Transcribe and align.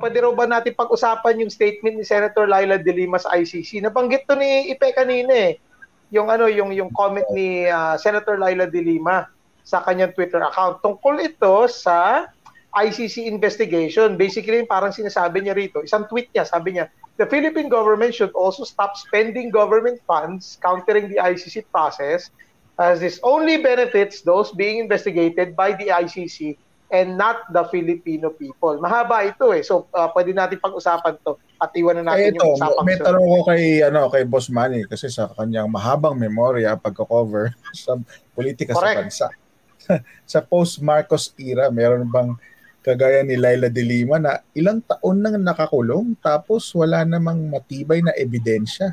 Pwede 0.00 0.24
raw 0.24 0.32
ba 0.32 0.48
natin 0.48 0.72
pag-usapan 0.72 1.44
yung 1.44 1.52
statement 1.52 2.00
ni 2.00 2.04
Senator 2.08 2.48
Laila 2.48 2.80
De 2.80 2.88
Lima 2.88 3.20
sa 3.20 3.36
ICC? 3.36 3.84
Nabanggit 3.84 4.24
to 4.24 4.32
ni 4.32 4.72
Ipe 4.72 4.96
kanina 4.96 5.52
eh. 5.52 5.60
Yung 6.08 6.32
ano, 6.32 6.48
yung 6.48 6.72
yung 6.72 6.88
comment 6.96 7.28
ni 7.36 7.68
uh, 7.68 8.00
Senator 8.00 8.40
Laila 8.40 8.64
De 8.64 8.80
Lima 8.80 9.28
sa 9.60 9.84
kanyang 9.84 10.16
Twitter 10.16 10.40
account. 10.40 10.80
Tungkol 10.80 11.20
ito 11.20 11.68
sa 11.68 12.26
ICC 12.72 13.28
investigation. 13.28 14.16
Basically, 14.16 14.64
parang 14.64 14.94
sinasabi 14.94 15.44
niya 15.44 15.54
rito, 15.54 15.84
isang 15.84 16.08
tweet 16.08 16.32
niya, 16.32 16.48
sabi 16.48 16.80
niya, 16.80 16.88
the 17.20 17.26
Philippine 17.28 17.68
government 17.68 18.16
should 18.16 18.32
also 18.32 18.64
stop 18.64 18.96
spending 18.96 19.52
government 19.52 20.00
funds 20.08 20.56
countering 20.64 21.12
the 21.12 21.20
ICC 21.20 21.68
process 21.68 22.32
as 22.80 23.02
this 23.02 23.20
only 23.20 23.60
benefits 23.60 24.24
those 24.24 24.48
being 24.56 24.80
investigated 24.80 25.52
by 25.52 25.76
the 25.76 25.92
ICC 25.92 26.56
and 26.90 27.14
not 27.14 27.46
the 27.54 27.62
Filipino 27.70 28.34
people. 28.34 28.76
Mahaba 28.82 29.22
ito 29.22 29.54
eh. 29.54 29.62
So 29.62 29.86
uh, 29.94 30.10
pwede 30.10 30.34
natin 30.34 30.58
pag-usapan 30.58 31.22
to 31.22 31.38
at 31.62 31.70
iwan 31.78 32.02
na 32.02 32.12
natin 32.12 32.34
ito, 32.34 32.42
yung 32.42 32.58
usapang 32.58 32.84
May 32.84 32.98
tanong 32.98 33.26
ko 33.26 33.38
kay 33.46 33.64
ano 33.86 34.10
kay 34.10 34.22
Boss 34.26 34.50
Manny 34.50 34.82
kasi 34.90 35.06
sa 35.06 35.30
kanyang 35.30 35.70
mahabang 35.70 36.18
memorya 36.18 36.74
pagko-cover 36.74 37.54
sa 37.86 37.94
politika 38.34 38.74
Correct. 38.74 39.14
sa 39.14 39.30
bansa. 39.30 40.06
sa 40.26 40.38
post 40.44 40.82
Marcos 40.82 41.32
era, 41.38 41.70
meron 41.70 42.10
bang 42.10 42.34
kagaya 42.80 43.20
ni 43.22 43.36
Laila 43.36 43.68
de 43.68 43.84
Lima 43.84 44.16
na 44.16 44.40
ilang 44.56 44.80
taon 44.84 45.20
nang 45.20 45.36
nakakulong 45.36 46.16
tapos 46.18 46.72
wala 46.72 47.04
namang 47.06 47.48
matibay 47.48 48.00
na 48.00 48.16
ebidensya? 48.16 48.92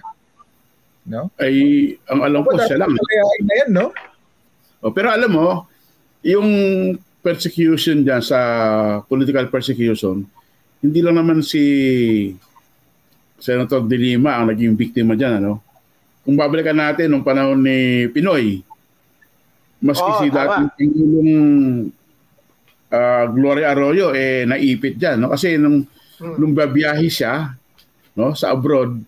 No? 1.07 1.31
Ay, 1.39 1.95
ang 2.11 2.19
alam 2.19 2.43
ko 2.43 2.59
siya 2.59 2.83
lang. 2.83 2.91
Na 2.91 3.53
yan, 3.63 3.71
no? 3.71 3.95
Oh, 4.83 4.91
pero 4.91 5.07
alam 5.07 5.31
mo, 5.31 5.63
yung 6.19 6.49
persecution 7.27 8.07
dyan 8.07 8.23
sa 8.23 8.39
political 9.03 9.51
persecution, 9.51 10.23
hindi 10.79 10.99
lang 11.03 11.19
naman 11.19 11.43
si 11.43 11.59
Senator 13.35 13.83
De 13.83 13.99
Lima 13.99 14.39
ang 14.39 14.47
naging 14.47 14.79
biktima 14.79 15.11
dyan. 15.19 15.43
Ano? 15.43 15.59
Kung 16.23 16.39
babalikan 16.39 16.79
natin 16.79 17.11
nung 17.11 17.27
panahon 17.27 17.59
ni 17.59 18.07
Pinoy, 18.15 18.63
maski 19.83 20.07
oh, 20.07 20.19
si 20.23 20.27
dating 20.31 20.69
Pangulong 20.71 21.31
uh, 22.95 23.25
Gloria 23.35 23.75
Arroyo, 23.75 24.15
eh, 24.15 24.47
naipit 24.47 24.95
dyan. 24.95 25.27
No? 25.27 25.35
Kasi 25.35 25.59
nung, 25.59 25.83
hmm. 25.83 26.35
nung 26.39 26.55
babiyahe 26.55 27.11
siya 27.11 27.51
no, 28.15 28.31
sa 28.31 28.55
abroad, 28.55 29.03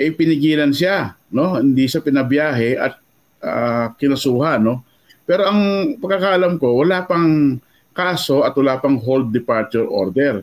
eh, 0.00 0.08
pinigilan 0.08 0.72
siya. 0.72 1.12
No? 1.36 1.60
Hindi 1.60 1.84
siya 1.84 2.00
pinabiyahe 2.00 2.80
at 2.80 2.96
uh, 3.44 3.92
kinasuhan. 4.00 4.64
No? 4.64 4.87
Pero 5.28 5.44
ang 5.44 5.60
pagkakalam 6.00 6.56
ko, 6.56 6.80
wala 6.80 7.04
pang 7.04 7.60
kaso 7.92 8.48
at 8.48 8.56
wala 8.56 8.80
pang 8.80 8.96
hold 8.96 9.28
departure 9.28 9.84
order. 9.84 10.40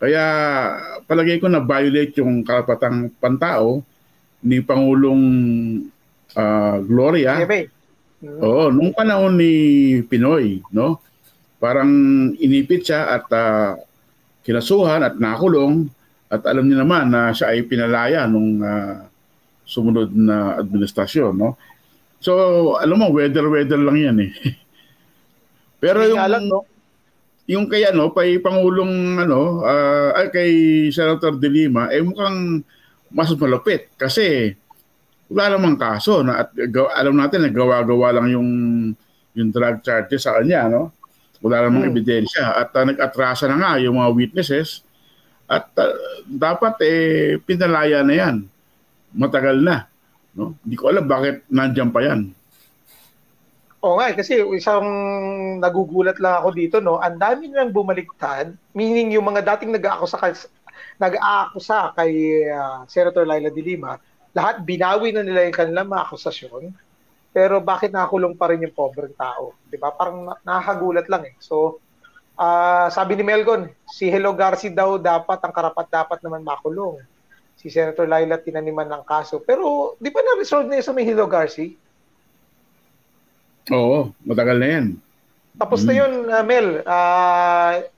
Kaya 0.00 0.24
palagay 1.04 1.36
ko 1.36 1.52
na 1.52 1.60
violate 1.60 2.24
yung 2.24 2.40
karapatang 2.40 3.12
pantao 3.20 3.84
ni 4.40 4.64
Pangulong 4.64 5.24
uh, 6.32 6.76
Gloria. 6.84 7.44
Mm-hmm. 7.44 8.40
Oo, 8.40 8.72
nung 8.72 8.96
panahon 8.96 9.36
ni 9.36 9.52
Pinoy, 10.08 10.64
no? 10.72 11.04
Parang 11.60 11.92
inipit 12.40 12.88
siya 12.88 13.20
at 13.20 13.28
uh, 13.28 13.76
kinasuhan 14.44 15.04
at 15.04 15.20
nakulong 15.20 15.88
at 16.32 16.44
alam 16.48 16.64
niyo 16.64 16.80
naman 16.80 17.12
na 17.12 17.32
siya 17.36 17.52
ay 17.52 17.64
pinalaya 17.68 18.24
nung 18.24 18.60
uh, 18.60 19.04
sumunod 19.64 20.12
na 20.12 20.60
administrasyon, 20.60 21.32
no? 21.36 21.56
So, 22.24 22.32
alam 22.80 23.04
mo, 23.04 23.12
weather-weather 23.12 23.76
lang 23.76 24.00
yan 24.00 24.16
eh. 24.24 24.32
Pero 25.84 26.00
yung, 26.08 26.16
alam, 26.16 26.48
no? 26.48 26.64
yung 27.44 27.68
kay 27.68 27.84
ano, 27.84 28.08
kay 28.16 28.40
Pangulong 28.40 29.20
ano, 29.20 29.60
uh, 29.60 30.16
ay 30.16 30.32
kay 30.32 30.50
Senator 30.88 31.36
De 31.36 31.48
Lima, 31.52 31.92
eh 31.92 32.00
mukhang 32.00 32.64
mas 33.12 33.30
malupit 33.36 33.92
kasi 34.00 34.56
wala 35.28 35.54
namang 35.54 35.76
kaso 35.76 36.24
na 36.24 36.44
at 36.44 36.56
alam 36.96 37.14
natin 37.14 37.44
nagawa-gawa 37.44 38.16
lang 38.16 38.26
yung 38.32 38.50
yung 39.36 39.48
drug 39.52 39.84
charges 39.84 40.24
sa 40.24 40.40
kanya, 40.40 40.72
no? 40.72 40.94
Wala 41.44 41.68
namang 41.68 41.84
hmm. 41.84 41.92
ebidensya 41.92 42.56
at 42.56 42.72
uh, 42.72 42.84
nag-atrasa 42.88 43.44
na 43.52 43.60
nga 43.60 43.72
yung 43.76 44.00
mga 44.00 44.10
witnesses 44.16 44.80
at 45.44 45.68
uh, 45.76 45.92
dapat 46.24 46.80
eh 46.80 47.36
pinalaya 47.44 48.00
na 48.00 48.14
yan. 48.16 48.36
Matagal 49.12 49.60
na. 49.60 49.84
No? 50.34 50.58
Hindi 50.66 50.76
ko 50.76 50.90
alam 50.90 51.06
bakit 51.06 51.46
nandiyan 51.46 51.90
pa 51.94 52.02
yan. 52.02 52.34
Oo 53.84 54.00
nga, 54.00 54.08
eh, 54.08 54.16
kasi 54.16 54.40
isang 54.56 54.86
nagugulat 55.60 56.16
lang 56.16 56.40
ako 56.40 56.48
dito, 56.56 56.76
no? 56.80 56.98
Ang 56.98 57.20
dami 57.20 57.52
nilang 57.52 57.68
bumaliktad, 57.68 58.56
meaning 58.72 59.12
yung 59.12 59.28
mga 59.28 59.44
dating 59.44 59.76
nag-aakusa 59.76 60.16
kay, 60.16 60.32
nag-aakusa 60.96 61.92
kay 61.92 62.12
uh, 62.48 62.88
Senator 62.88 63.28
Laila 63.28 63.52
de 63.52 63.60
Lima, 63.60 64.00
lahat 64.32 64.64
binawi 64.64 65.12
na 65.12 65.20
nila 65.20 65.44
yung 65.44 65.54
kanilang 65.54 65.92
mga 65.92 66.04
akusasyon, 66.10 66.72
pero 67.34 67.60
bakit 67.60 67.92
nakakulong 67.92 68.34
pa 68.40 68.50
rin 68.50 68.64
yung 68.64 68.74
pobreng 68.74 69.12
tao? 69.18 69.58
'Di 69.66 69.74
ba? 69.74 69.90
Parang 69.90 70.38
nakakagulat 70.46 71.10
lang 71.10 71.26
eh. 71.26 71.34
So, 71.42 71.82
uh, 72.38 72.86
sabi 72.88 73.18
ni 73.18 73.26
Melgon, 73.26 73.68
si 73.90 74.06
Hello 74.06 74.30
Garcia 74.32 74.70
daw 74.70 74.96
dapat 74.96 75.42
ang 75.42 75.50
karapat 75.50 75.86
dapat 75.90 76.18
naman 76.22 76.46
makulong 76.46 77.02
si 77.64 77.72
Senator 77.72 78.04
Laila 78.04 78.36
tinaniman 78.36 78.92
ng 78.92 79.04
kaso. 79.08 79.40
Pero 79.40 79.96
di 79.96 80.12
ba 80.12 80.20
na-resolve 80.20 80.68
na 80.68 80.76
yun 80.76 80.84
sa 80.84 80.92
Mihilo 80.92 81.24
Garci? 81.24 81.72
Oo, 83.72 84.12
matagal 84.28 84.60
na 84.60 84.68
yan. 84.68 84.86
Tapos 85.56 85.80
mm. 85.80 85.86
na 85.88 85.92
yun, 85.96 86.12
uh, 86.28 86.44
Mel. 86.44 86.68
Uh, 86.84 87.88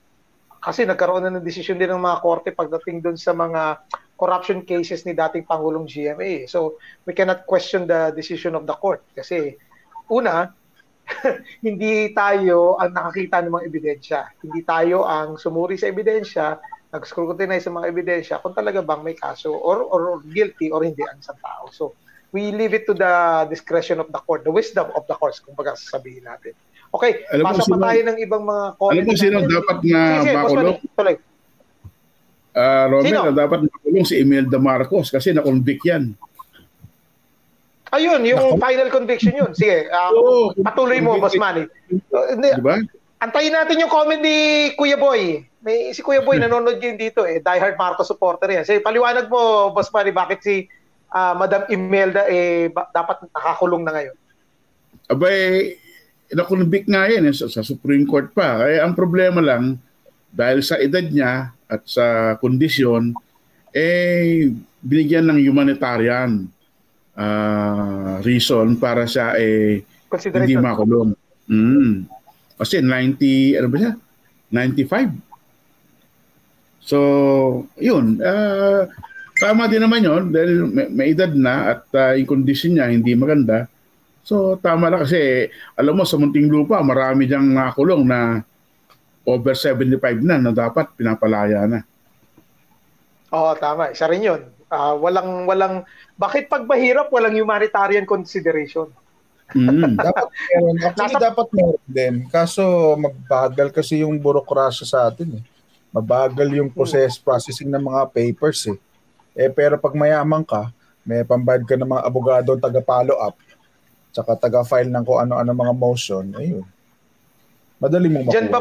kasi 0.63 0.87
nagkaroon 0.87 1.27
na 1.27 1.35
ng 1.35 1.43
desisyon 1.43 1.75
din 1.75 1.91
ng 1.91 1.99
mga 1.99 2.23
korte 2.23 2.49
pagdating 2.55 3.03
doon 3.03 3.19
sa 3.19 3.35
mga 3.35 3.83
corruption 4.15 4.63
cases 4.63 5.03
ni 5.03 5.11
dating 5.11 5.43
Pangulong 5.43 5.83
GMA. 5.83 6.47
So, 6.47 6.79
we 7.03 7.11
cannot 7.11 7.43
question 7.43 7.83
the 7.85 8.15
decision 8.15 8.55
of 8.55 8.63
the 8.63 8.73
court. 8.79 9.03
Kasi, 9.19 9.59
una, 10.07 10.55
hindi 11.67 12.15
tayo 12.15 12.79
ang 12.79 12.95
nakakita 12.95 13.43
ng 13.43 13.51
mga 13.51 13.65
ebidensya. 13.67 14.19
Hindi 14.39 14.63
tayo 14.63 15.03
ang 15.03 15.35
sumuri 15.35 15.75
sa 15.75 15.91
ebidensya 15.91 16.55
nag-scrutinize 16.87 17.67
sa 17.67 17.73
mga 17.73 17.85
ebidensya 17.91 18.39
kung 18.39 18.55
talaga 18.55 18.79
bang 18.79 19.03
may 19.03 19.15
kaso 19.15 19.51
or, 19.51 19.83
or, 19.83 20.01
or 20.15 20.19
guilty 20.23 20.71
or 20.71 20.87
hindi 20.87 21.03
ang 21.03 21.19
isang 21.19 21.39
tao. 21.43 21.67
So, 21.71 21.93
we 22.31 22.51
leave 22.51 22.75
it 22.75 22.87
to 22.87 22.95
the 22.95 23.47
discretion 23.51 23.99
of 23.99 24.07
the 24.11 24.19
court, 24.23 24.43
the 24.43 24.51
wisdom 24.51 24.91
of 24.95 25.03
the 25.07 25.15
courts, 25.15 25.39
kung 25.43 25.55
baga 25.55 25.75
sasabihin 25.75 26.27
natin. 26.27 26.55
Okay, 26.87 27.27
alam 27.35 27.51
pasa 27.51 27.67
pa 27.67 27.77
tayo 27.91 27.99
ng 28.07 28.17
ibang 28.23 28.43
mga 28.47 28.65
comment. 28.79 28.95
Alam 28.95 29.05
mo 29.11 29.15
sino 29.19 29.37
dapat 29.43 29.77
na 29.83 29.99
sige, 30.23 30.33
makulong? 30.39 30.77
Tuloy. 30.95 31.15
Uh, 32.57 32.85
Romel, 32.89 33.05
sino? 33.11 33.35
dapat 33.35 33.59
makulong 33.67 34.05
si 34.07 34.15
Imelda 34.17 34.57
Marcos 34.57 35.07
kasi 35.11 35.35
na-convict 35.35 35.83
yan. 35.83 36.15
Ayun, 37.91 38.19
yung 38.27 38.55
Naku- 38.55 38.59
final 38.59 38.89
conviction 38.91 39.33
yun. 39.35 39.51
Sige, 39.55 39.87
uh, 39.91 40.11
oh, 40.11 40.51
patuloy 40.59 40.99
mo, 40.99 41.19
Boss 41.19 41.35
Manny. 41.39 41.67
Uh, 42.11 42.35
diba? 42.35 42.83
Antayin 43.17 43.53
natin 43.53 43.81
yung 43.81 43.89
comment 43.89 44.21
ni 44.21 44.69
Kuya 44.77 44.93
Boy. 44.93 45.41
May 45.65 45.89
si 45.89 46.05
Kuya 46.05 46.21
Boy 46.21 46.37
nanonood 46.41 46.77
din 46.77 47.01
dito 47.01 47.25
eh, 47.25 47.41
diehard 47.41 47.77
Marcos 47.77 48.05
supporter 48.05 48.49
yan. 48.49 48.65
Sige, 48.65 48.85
paliwanag 48.85 49.25
mo, 49.25 49.73
Boss 49.73 49.89
Manny, 49.89 50.13
bakit 50.13 50.45
si 50.45 50.69
uh, 51.09 51.33
Madam 51.33 51.65
Imelda 51.73 52.29
eh 52.29 52.69
ba- 52.69 52.89
dapat 52.93 53.25
nakakulong 53.33 53.81
na 53.81 53.93
ngayon? 53.97 54.15
Abay, 55.09 55.73
nakonvict 56.29 56.85
nga 56.85 57.09
yan 57.09 57.25
eh, 57.25 57.33
sa, 57.33 57.49
sa 57.49 57.65
Supreme 57.65 58.05
Court 58.05 58.29
pa. 58.37 58.69
Eh, 58.69 58.77
ang 58.77 58.93
problema 58.93 59.41
lang, 59.41 59.81
dahil 60.29 60.61
sa 60.61 60.77
edad 60.77 61.01
niya 61.01 61.49
at 61.65 61.81
sa 61.89 62.37
kondisyon, 62.37 63.17
eh, 63.73 64.45
binigyan 64.85 65.25
ng 65.25 65.41
humanitarian 65.41 66.45
uh, 67.17 68.21
reason 68.21 68.77
para 68.77 69.09
siya 69.09 69.33
eh, 69.41 69.81
hindi 70.13 70.53
makulong. 70.53 71.17
Mm. 71.49 72.05
Kasi 72.57 72.81
90, 72.81 73.61
ano 73.61 73.67
ba 73.69 73.77
siya? 73.77 73.93
95. 74.49 75.13
So, 76.81 76.97
yun. 77.77 78.17
Uh, 78.17 78.89
tama 79.37 79.69
din 79.69 79.85
naman 79.85 80.01
yun 80.01 80.33
dahil 80.33 80.65
may, 80.65 80.87
may 80.89 81.07
edad 81.13 81.29
na 81.35 81.77
at 81.77 81.83
uh, 81.93 82.13
yung 82.17 82.25
condition 82.25 82.73
niya 82.73 82.89
hindi 82.89 83.13
maganda. 83.13 83.69
So, 84.27 84.59
tama 84.59 84.91
na 84.91 85.07
kasi, 85.07 85.47
alam 85.77 85.95
mo, 85.95 86.03
sa 86.03 86.19
munting 86.19 86.51
lupa, 86.51 86.83
marami 86.83 87.29
diyang 87.29 87.47
nakulong 87.47 88.03
na 88.03 88.43
over 89.23 89.55
75 89.55 90.23
na 90.23 90.35
na 90.39 90.51
dapat 90.51 90.91
pinapalaya 90.95 91.63
na. 91.63 91.79
Oo, 93.31 93.51
tama. 93.59 93.91
Isa 93.91 94.07
rin 94.07 94.23
yun. 94.23 94.41
Uh, 94.67 94.95
walang, 94.99 95.47
walang, 95.47 95.75
bakit 96.19 96.51
pag 96.51 96.67
mahirap, 96.67 97.07
walang 97.11 97.35
humanitarian 97.35 98.03
consideration? 98.03 98.91
Mm, 99.55 99.95
dapat 99.95 100.27
meron. 100.27 100.75
Actually, 100.83 101.15
Nasa... 101.15 101.27
dapat 101.31 101.47
meron 101.55 101.85
din. 101.87 102.15
Kaso, 102.27 102.63
magbagal 102.99 103.67
kasi 103.71 104.03
yung 104.03 104.19
burokrasya 104.19 104.85
sa 104.87 104.99
atin 105.07 105.39
eh. 105.39 105.43
Mabagal 105.95 106.51
yung 106.51 106.69
process 106.73 107.15
processing 107.15 107.71
ng 107.71 107.79
mga 107.79 108.11
papers 108.11 108.67
eh. 108.67 108.77
Eh, 109.37 109.47
pero 109.47 109.79
pag 109.79 109.95
mayaman 109.95 110.43
ka, 110.43 110.67
may 111.07 111.23
pambayad 111.23 111.63
ka 111.63 111.79
ng 111.79 111.87
mga 111.87 112.03
abogado 112.03 112.49
taga-follow 112.59 113.15
up, 113.23 113.39
tsaka 114.11 114.35
taga-file 114.35 114.91
ng 114.91 115.03
kung 115.07 115.23
ano-ano 115.23 115.51
mga 115.55 115.73
motion, 115.77 116.25
ayun. 116.35 116.67
Madali 117.79 118.11
mong 118.11 118.27
makuha. 118.27 118.35
Diyan 118.35 118.47
ba, 118.51 118.59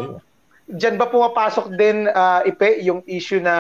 Diyan 0.67 0.99
ba 0.99 1.07
pumapasok 1.07 1.79
din 1.79 2.11
uh, 2.11 2.43
ipe 2.43 2.83
yung 2.83 2.99
issue 3.07 3.39
na 3.39 3.55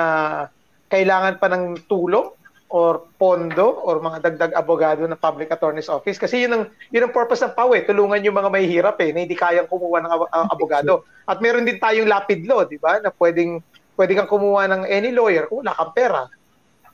kailangan 0.90 1.38
pa 1.38 1.46
ng 1.46 1.87
tulong 1.87 2.34
or 2.67 3.07
pondo 3.15 3.79
or 3.87 4.03
mga 4.03 4.19
dagdag 4.27 4.53
abogado 4.59 5.07
ng 5.07 5.19
public 5.19 5.55
attorney's 5.55 5.91
office. 5.91 6.19
Kasi 6.19 6.47
yun 6.47 6.53
ang 6.53 6.65
yun 6.91 7.07
ang 7.07 7.15
purpose 7.15 7.47
ng 7.47 7.55
PAW 7.55 7.79
eh. 7.79 7.87
Tulungan 7.87 8.23
yung 8.27 8.35
mga 8.35 8.51
mahihirap 8.51 8.99
eh 9.03 9.15
na 9.15 9.23
hindi 9.23 9.39
kayang 9.39 9.71
kumuha 9.71 10.03
ng 10.03 10.11
uh, 10.11 10.51
abogado. 10.51 11.07
At 11.27 11.39
meron 11.39 11.67
din 11.67 11.79
tayong 11.79 12.11
lapid 12.11 12.43
law 12.43 12.67
di 12.67 12.79
ba 12.79 12.99
na 12.99 13.15
pwedeng 13.15 13.63
pwede 13.95 14.13
kang 14.19 14.31
kumuha 14.31 14.67
ng 14.67 14.83
any 14.91 15.15
lawyer 15.15 15.47
kung 15.47 15.63
wala 15.63 15.79
kang 15.79 15.95
pera. 15.95 16.23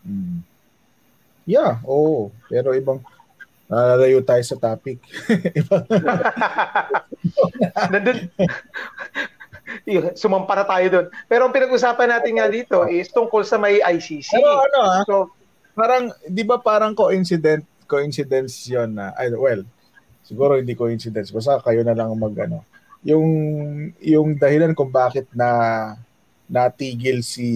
Hmm. 0.03 0.45
yeah 1.49 1.81
oo. 1.89 2.29
Pero 2.53 2.77
ibang 2.77 3.01
nalalayo 3.73 4.21
tayo 4.21 4.45
sa 4.45 4.61
topic. 4.61 5.01
Nandun 7.93 8.29
sumampa 10.15 10.55
na 10.59 10.67
tayo 10.67 10.87
doon. 10.91 11.07
Pero 11.27 11.43
ang 11.47 11.55
pinag-usapan 11.55 12.09
natin 12.19 12.33
nga 12.39 12.49
dito 12.51 12.85
is 12.89 13.09
tungkol 13.11 13.43
sa 13.47 13.57
may 13.57 13.81
ICC. 13.81 14.31
Pero 14.37 14.51
ano 14.61 14.79
ah, 14.83 15.03
so, 15.07 15.15
parang, 15.73 16.13
di 16.25 16.43
ba 16.45 16.61
parang 16.61 16.93
coincident, 16.97 17.65
coincidence 17.89 18.69
yon 18.69 18.97
na, 18.97 19.13
ay, 19.17 19.33
well, 19.37 19.65
siguro 20.25 20.57
hindi 20.57 20.73
coincidence, 20.79 21.33
basta 21.33 21.61
kayo 21.61 21.85
na 21.85 21.97
lang 21.97 22.13
mag, 22.17 22.35
ano, 22.41 22.65
yung, 23.03 23.27
yung 23.99 24.39
dahilan 24.39 24.73
kung 24.73 24.93
bakit 24.93 25.27
na 25.35 25.93
natigil 26.47 27.25
si 27.25 27.49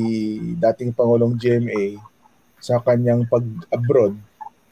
dating 0.57 0.97
Pangulong 0.97 1.37
GMA 1.37 2.01
sa 2.57 2.81
kanyang 2.81 3.29
pag-abroad 3.29 4.17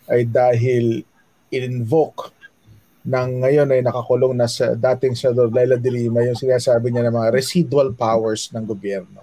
ay 0.09 0.25
dahil 0.25 1.05
in-invoke 1.53 2.33
ng 3.05 3.45
ngayon 3.45 3.69
ay 3.69 3.85
nakakulong 3.85 4.33
na 4.33 4.49
sa 4.49 4.73
dating 4.73 5.13
Senador 5.13 5.53
Laila 5.53 5.77
de 5.77 5.93
Lima 5.93 6.25
yung 6.25 6.41
sinasabi 6.41 6.89
niya 6.89 7.05
ng 7.05 7.15
mga 7.15 7.31
residual 7.37 7.93
powers 7.93 8.49
ng 8.49 8.65
gobyerno. 8.65 9.21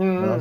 Mm. 0.00 0.20
No? 0.24 0.40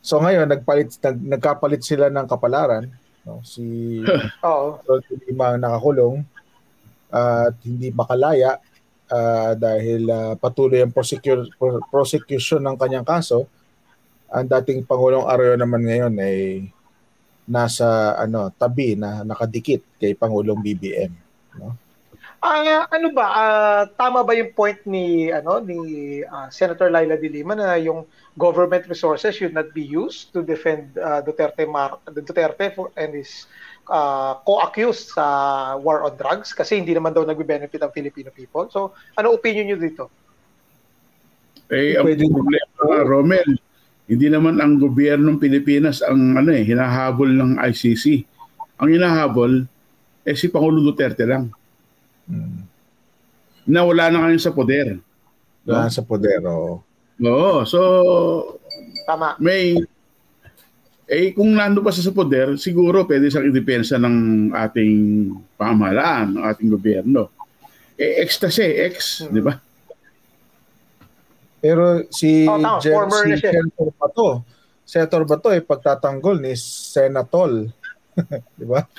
So, 0.00 0.16
ngayon 0.20 0.48
nagpalit 0.48 0.96
nag, 1.04 1.16
nagkapalit 1.36 1.84
sila 1.84 2.08
ng 2.08 2.26
kapalaran 2.28 2.88
no 3.20 3.44
si 3.44 4.00
Oo. 4.48 4.80
de 4.80 5.14
Lima 5.28 5.60
nakakulong 5.60 6.24
at 7.12 7.52
hindi 7.68 7.92
makalaya 7.92 8.56
uh, 9.12 9.52
dahil 9.52 10.08
uh, 10.08 10.32
patuloy 10.40 10.80
ang 10.80 10.94
prosecu- 10.94 11.52
prosecution 11.92 12.64
ng 12.64 12.76
kanyang 12.80 13.04
kaso. 13.04 13.44
Ang 14.30 14.46
dating 14.46 14.86
Pangulong 14.86 15.26
Arroyo 15.26 15.58
naman 15.58 15.82
ngayon 15.82 16.14
ay 16.22 16.70
nasa 17.50 18.14
ano 18.14 18.48
tabi 18.54 18.94
na 18.94 19.26
nakadikit 19.26 19.82
kay 19.98 20.14
Pangulong 20.14 20.62
BBM 20.62 21.10
no 21.58 21.89
uh, 22.40 22.84
ano 22.88 23.08
ba 23.12 23.26
uh, 23.28 23.82
tama 23.94 24.24
ba 24.24 24.32
yung 24.32 24.52
point 24.56 24.80
ni 24.88 25.28
ano 25.28 25.60
ni 25.60 26.20
uh, 26.24 26.48
Senator 26.48 26.88
Laila 26.88 27.20
De 27.20 27.28
Lima 27.28 27.52
na 27.52 27.76
yung 27.76 28.08
government 28.36 28.88
resources 28.88 29.36
should 29.36 29.52
not 29.52 29.70
be 29.76 29.84
used 29.84 30.32
to 30.32 30.40
defend 30.40 30.96
uh, 30.96 31.20
Duterte 31.20 31.68
Mar 31.68 32.00
Duterte 32.08 32.72
for 32.72 32.88
and 32.96 33.12
his 33.14 33.46
uh, 33.90 34.38
co-accused 34.46 35.12
sa 35.12 35.26
war 35.76 36.06
on 36.06 36.14
drugs 36.16 36.54
kasi 36.54 36.78
hindi 36.78 36.94
naman 36.94 37.12
daw 37.12 37.26
nagbe-benefit 37.26 37.82
ang 37.82 37.92
Filipino 37.92 38.30
people. 38.30 38.70
So, 38.70 38.94
ano 39.18 39.34
opinion 39.34 39.66
niyo 39.66 39.78
dito? 39.82 40.08
Eh, 41.70 41.94
ang 41.94 42.06
problema, 42.06 43.06
Romel, 43.06 43.50
hindi 44.10 44.26
naman 44.26 44.58
ang 44.58 44.78
gobyernong 44.78 45.38
Pilipinas 45.38 46.02
ang 46.02 46.34
ano 46.34 46.50
eh, 46.50 46.66
hinahabol 46.66 47.30
ng 47.30 47.52
ICC. 47.62 48.26
Ang 48.82 48.98
hinahabol 48.98 49.66
eh 50.26 50.36
si 50.38 50.50
Pangulo 50.50 50.82
Duterte 50.82 51.26
lang. 51.26 51.50
Hmm. 52.30 52.62
Na 53.66 53.82
wala 53.82 54.08
na 54.08 54.18
ngayon 54.26 54.42
sa 54.42 54.54
poder. 54.54 55.02
Wala 55.66 55.90
no? 55.90 55.92
sa 55.92 56.02
poder, 56.06 56.40
oo. 56.46 56.80
Oo, 57.20 57.66
so 57.66 57.80
tama. 59.04 59.34
May 59.42 59.76
eh 61.10 61.34
kung 61.34 61.58
nando 61.58 61.82
pa 61.82 61.90
sa 61.90 62.14
poder, 62.14 62.54
siguro 62.54 63.02
pwede 63.02 63.26
siyang 63.26 63.50
idepensa 63.50 63.98
ng 63.98 64.50
ating 64.54 64.94
pamahalaan, 65.58 66.38
ng 66.38 66.44
ating 66.46 66.70
gobyerno. 66.70 67.34
Eh, 67.98 68.22
ex 68.22 68.38
kasi, 68.38 68.62
ex, 68.62 69.26
hmm. 69.26 69.34
di 69.34 69.42
ba? 69.42 69.58
Pero 71.60 72.08
si 72.08 72.48
oh, 72.48 72.56
tama, 72.56 72.80
Jen, 72.80 73.10
si 73.10 73.42
Senator 73.42 73.88
Bato, 73.92 74.28
Senator 74.90 75.22
Bato 75.28 75.48
ay 75.52 75.60
pagtatanggol 75.60 76.40
ni 76.40 76.56
Senatol. 76.56 77.68
Di 78.58 78.66
ba? 78.66 78.80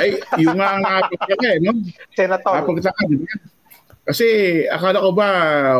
ay, 0.00 0.10
yung 0.40 0.56
nga 0.56 0.80
nga 0.80 0.92
pagkaka 1.06 1.48
eh, 1.52 1.60
no? 1.60 1.72
Di 1.76 3.16
ba? 3.20 3.34
Kasi 4.08 4.26
akala 4.66 5.04
ko 5.04 5.10
ba 5.12 5.28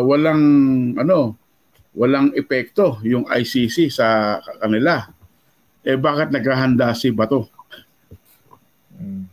walang 0.04 0.44
ano, 0.94 1.34
walang 1.96 2.30
epekto 2.36 3.00
yung 3.02 3.26
ICC 3.26 3.90
sa 3.90 4.38
kanila. 4.60 5.08
Eh 5.82 5.96
bakit 5.96 6.30
naghahanda 6.30 6.92
si 6.92 7.10
Bato? 7.10 7.48
Hmm. 8.94 9.24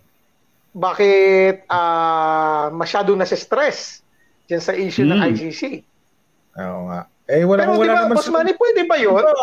Bakit 0.71 1.67
uh, 1.67 2.71
masyado 2.71 3.11
na 3.13 3.27
si 3.27 3.35
stress? 3.35 4.01
Diyan 4.47 4.63
sa 4.63 4.73
issue 4.73 5.03
hmm. 5.03 5.11
ng 5.11 5.21
ICC. 5.35 5.61
Oo 6.57 6.81
nga. 6.89 7.01
Eh, 7.27 7.43
wala, 7.43 7.67
Pero 7.67 7.75
wala 7.75 7.91
diba, 7.91 8.01
naman 8.07 8.15
Boss 8.15 8.31
Manny, 8.31 8.55
pwede 8.55 8.81
ba 8.87 8.95
yun? 8.95 9.19
Diba, 9.19 9.35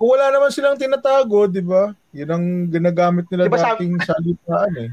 kung 0.00 0.08
wala 0.16 0.32
naman 0.32 0.48
silang 0.48 0.80
tinatago, 0.80 1.44
di 1.44 1.60
ba? 1.60 1.92
Yun 2.10 2.30
ang 2.30 2.46
ginagamit 2.66 3.26
nila 3.30 3.46
diba, 3.46 3.58
dating 3.58 3.94
sa 4.02 4.18
salitaan 4.18 4.74
eh. 4.78 4.90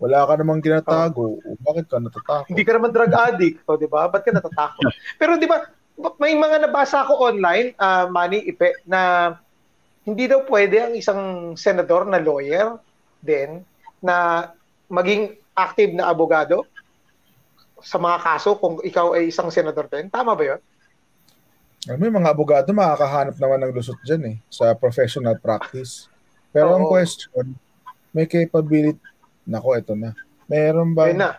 Wala 0.00 0.24
ka 0.24 0.32
namang 0.40 0.64
tinatago. 0.64 1.42
Oh. 1.44 1.56
Bakit 1.60 1.84
ka 1.90 2.00
natatakot? 2.00 2.48
Hindi 2.48 2.64
ka 2.64 2.72
naman 2.78 2.90
drug 2.94 3.12
addict. 3.12 3.60
O, 3.68 3.76
di 3.76 3.84
ba? 3.90 4.08
Ba't 4.08 4.24
ka 4.24 4.32
natatakot? 4.32 4.88
Pero 5.20 5.36
di 5.36 5.44
ba, 5.44 5.60
may 6.16 6.32
mga 6.32 6.64
nabasa 6.64 7.04
ko 7.04 7.20
online, 7.20 7.76
uh, 7.76 8.08
Manny 8.08 8.40
Ipe, 8.48 8.80
na 8.88 9.34
hindi 10.08 10.24
daw 10.24 10.48
pwede 10.48 10.80
ang 10.80 10.94
isang 10.96 11.52
senador 11.60 12.08
na 12.08 12.16
lawyer 12.16 12.80
din 13.20 13.60
na 14.00 14.48
maging 14.88 15.36
active 15.52 15.92
na 15.92 16.08
abogado 16.08 16.64
sa 17.80 18.00
mga 18.00 18.18
kaso 18.20 18.56
kung 18.56 18.80
ikaw 18.80 19.12
ay 19.16 19.28
isang 19.28 19.52
senador 19.52 19.88
din. 19.92 20.08
Tama 20.08 20.32
ba 20.32 20.44
yun? 20.56 20.60
May 21.96 22.12
mga 22.12 22.28
abogado 22.36 22.68
makakahanap 22.76 23.40
naman 23.40 23.64
ng 23.64 23.72
lusot 23.72 23.96
dyan 24.04 24.36
eh, 24.36 24.36
sa 24.52 24.76
professional 24.76 25.40
practice. 25.40 26.09
Pero 26.50 26.74
Oo. 26.74 26.76
ang 26.76 26.84
question, 26.90 27.54
may 28.10 28.26
capability, 28.26 28.98
nako 29.46 29.78
ito 29.78 29.94
na. 29.94 30.14
Meron 30.50 30.92
ba? 30.94 31.10
Na. 31.14 31.38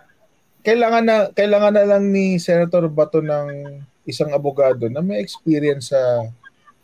Kailangan 0.62 1.04
na 1.04 1.16
kailangan 1.34 1.74
na 1.74 1.86
lang 1.88 2.04
ni 2.14 2.38
Senator 2.38 2.86
Bato 2.88 3.20
ng 3.20 3.82
isang 4.06 4.32
abogado 4.32 4.88
na 4.88 5.02
may 5.02 5.20
experience 5.20 5.90
sa 5.90 6.26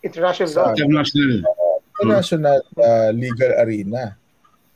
international 0.02 0.50
sa, 0.50 0.74
international 0.74 1.32
uh, 1.46 1.78
international 1.98 2.60
uh, 2.78 3.10
legal 3.14 3.54
arena. 3.62 4.18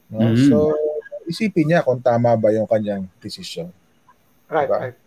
No? 0.09 0.31
Mm-hmm. 0.31 0.47
So 0.47 0.57
isipin 1.25 1.71
niya 1.71 1.85
kung 1.85 2.01
tama 2.01 2.35
ba 2.37 2.53
yung 2.53 2.69
kanyang 2.69 3.07
desisyon. 3.23 3.71
Right, 4.51 4.67
diba? 4.67 4.79
right. 4.79 4.97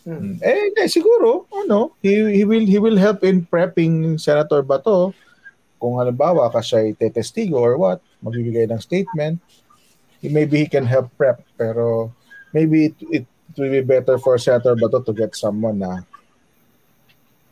Hmm. 0.00 0.40
Eh, 0.40 0.72
eh, 0.80 0.88
siguro, 0.88 1.44
ano, 1.52 1.92
he, 2.00 2.40
he 2.40 2.42
will 2.48 2.64
he 2.64 2.80
will 2.80 2.96
help 2.96 3.20
in 3.20 3.44
prepping 3.44 4.16
Senator 4.16 4.64
Bato 4.64 5.12
kung 5.80 5.96
halimbawa 5.96 6.52
ka 6.52 6.60
siya 6.60 6.92
itetestigo 6.92 7.56
or 7.56 7.80
what, 7.80 8.04
magbibigay 8.20 8.68
ng 8.68 8.78
statement. 8.78 9.40
Maybe 10.20 10.62
he 10.62 10.68
can 10.68 10.84
help 10.84 11.08
prep, 11.16 11.40
pero 11.56 12.12
maybe 12.52 12.92
it, 12.92 12.96
it 13.08 13.26
will 13.56 13.72
be 13.72 13.80
better 13.80 14.20
for 14.20 14.36
Senator 14.36 14.76
Bato 14.76 15.00
to 15.00 15.16
get 15.16 15.32
someone 15.32 15.80
na 15.80 16.04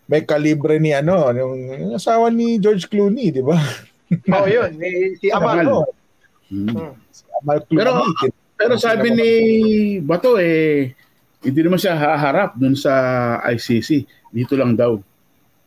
may 0.04 0.28
kalibre 0.28 0.76
ni 0.76 0.92
ano, 0.92 1.32
yung, 1.32 1.56
yung 1.73 1.92
asawa 1.97 2.28
ni 2.28 2.61
George 2.61 2.85
Clooney, 2.88 3.32
di 3.32 3.40
ba? 3.40 3.56
oh, 4.37 4.49
yun. 4.49 4.76
Ni, 4.76 5.16
si 5.16 5.32
Amal. 5.32 5.88
Hmm. 6.52 6.97
Si 7.08 7.25
Amal 7.40 7.64
Clooney. 7.64 7.80
Pero, 7.80 7.92
pero 8.56 8.75
sabi 8.76 9.08
ni 9.12 9.30
Bato 10.04 10.37
eh, 10.37 10.92
hindi 11.44 11.61
naman 11.64 11.80
siya 11.80 11.97
haharap 11.97 12.56
dun 12.56 12.76
sa 12.76 12.92
ICC. 13.52 14.04
Dito 14.32 14.56
lang 14.56 14.76
daw. 14.76 15.00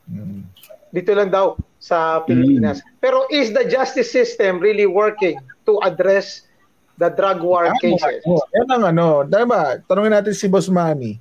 Hmm. 0.06 0.46
Dito 0.94 1.12
lang 1.18 1.30
daw 1.34 1.58
sa 1.82 2.22
Pilipinas. 2.30 2.80
Mm. 2.80 3.02
Pero 3.02 3.26
is 3.34 3.50
the 3.50 3.66
justice 3.66 4.14
system 4.14 4.62
really 4.62 4.86
working 4.86 5.36
to 5.66 5.82
address 5.82 6.46
the 7.02 7.10
drug 7.10 7.42
war 7.42 7.66
ano, 7.66 7.82
cases? 7.82 8.22
Ano, 8.22 8.38
yan 8.54 8.70
ang 8.70 8.84
ano. 8.94 9.08
Diba, 9.26 9.82
tanongin 9.90 10.14
natin 10.14 10.38
si 10.38 10.46
Boss 10.46 10.70
Manny. 10.70 11.18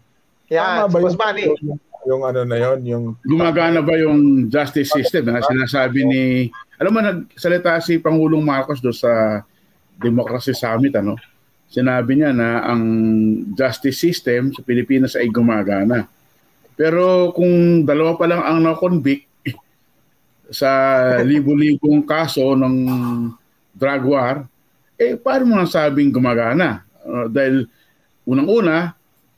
Yan, 0.52 0.92
si 0.92 1.00
Boss 1.00 1.16
Manny. 1.16 1.48
Yung, 1.48 1.80
yung 2.04 2.22
ano 2.24 2.44
na 2.44 2.56
yon 2.56 2.80
yung 2.84 3.04
gumagana 3.24 3.84
ba 3.84 3.92
yung 3.96 4.48
justice 4.48 4.88
system 4.88 5.28
na 5.28 5.44
sinasabi 5.44 6.00
ni 6.08 6.22
alam 6.80 6.96
mo 6.96 7.00
nagsalita 7.04 7.76
si 7.84 8.00
Pangulong 8.00 8.40
Marcos 8.40 8.80
do 8.80 8.88
sa 8.88 9.44
Democracy 10.00 10.56
Summit 10.56 10.96
ano 10.96 11.20
sinabi 11.70 12.18
niya 12.18 12.34
na 12.34 12.66
ang 12.66 12.82
justice 13.54 14.02
system 14.02 14.50
sa 14.50 14.60
Pilipinas 14.66 15.14
ay 15.14 15.30
gumagana. 15.30 16.10
Pero 16.74 17.30
kung 17.30 17.86
dalawa 17.86 18.18
pa 18.18 18.26
lang 18.26 18.42
ang 18.42 18.58
na-convict 18.66 19.29
sa 20.50 20.70
libo-libong 21.22 22.02
kaso 22.02 22.58
ng 22.58 22.76
drug 23.70 24.02
war, 24.10 24.36
eh 24.98 25.16
paano 25.16 25.42
mo 25.48 25.54
nasabing 25.56 26.10
gumagana? 26.12 26.84
Uh, 27.00 27.30
dahil 27.30 27.64
unang-una, 28.26 28.92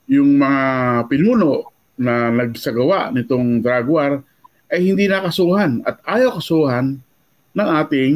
yung 0.09 0.35
mga 0.35 0.63
pinuno 1.07 1.71
na 1.95 2.33
nagsagawa 2.33 3.13
nitong 3.13 3.63
drug 3.63 3.87
war 3.87 4.11
ay 4.67 4.89
hindi 4.89 5.05
nakasuhan 5.05 5.85
at 5.85 6.01
ayaw 6.03 6.41
kasuhan 6.41 6.97
ng 7.53 7.67
ating 7.85 8.13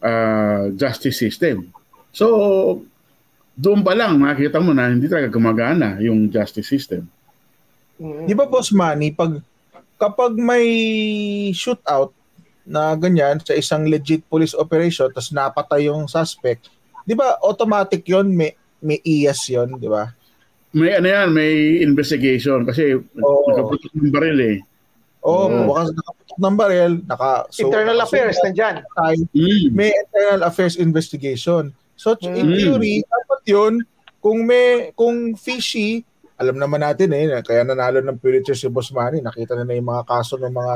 uh, 0.00 0.70
justice 0.78 1.18
system. 1.18 1.68
So, 2.14 2.26
doon 3.58 3.82
pa 3.82 3.92
lang 3.92 4.22
nakita 4.22 4.62
mo 4.62 4.70
na 4.70 4.88
hindi 4.88 5.10
talaga 5.10 5.28
gumagana 5.28 5.98
yung 6.00 6.30
justice 6.30 6.70
system. 6.70 7.10
Di 7.98 8.32
ba 8.36 8.46
boss 8.46 8.70
Manny, 8.72 9.10
pag 9.12 9.40
kapag 9.96 10.36
may 10.36 10.66
shootout 11.52 12.12
na 12.66 12.92
ganyan 12.98 13.38
sa 13.40 13.54
isang 13.54 13.86
legit 13.86 14.26
police 14.26 14.52
operation 14.52 15.08
tapos 15.12 15.30
napatay 15.32 15.88
yung 15.88 16.10
suspect, 16.10 16.68
di 17.06 17.14
ba 17.14 17.38
automatic 17.40 18.02
yon 18.08 18.32
may 18.32 18.52
may 18.84 19.00
IAS 19.02 19.48
yon, 19.48 19.80
di 19.80 19.88
ba? 19.88 20.12
May 20.76 20.92
ano 20.92 21.08
yan, 21.08 21.28
may 21.32 21.80
investigation 21.80 22.66
kasi 22.68 23.00
oh. 23.00 23.48
nakaputok 23.48 23.92
ng 23.96 24.12
baril 24.12 24.38
eh. 24.44 24.58
Oo, 25.24 25.48
oh, 25.48 25.48
mm. 25.48 25.64
baka 25.72 25.82
nakaputok 25.90 26.38
ng 26.38 26.56
baril, 26.56 26.92
naka 27.08 27.30
so, 27.48 27.60
internal 27.64 27.96
naka, 27.96 28.06
affairs 28.06 28.36
so, 28.36 28.44
nandyan. 28.44 28.74
Mm. 29.32 29.72
May 29.72 29.90
internal 29.90 30.42
affairs 30.44 30.76
investigation. 30.76 31.72
So 31.96 32.12
mm. 32.14 32.36
in 32.36 32.46
theory, 32.52 32.94
dapat 33.08 33.40
'yun 33.48 33.74
kung 34.20 34.44
may 34.44 34.92
kung 34.92 35.32
fishy, 35.38 36.04
alam 36.36 36.56
naman 36.60 36.84
natin 36.84 37.12
eh, 37.16 37.40
kaya 37.40 37.64
nanalo 37.64 38.04
ng 38.04 38.20
Pulitzer 38.20 38.56
si 38.56 38.68
Boss 38.68 38.92
Manny, 38.92 39.24
nakita 39.24 39.56
na 39.56 39.64
na 39.64 39.76
yung 39.76 39.88
mga 39.88 40.04
kaso 40.04 40.36
ng 40.36 40.52
mga 40.52 40.74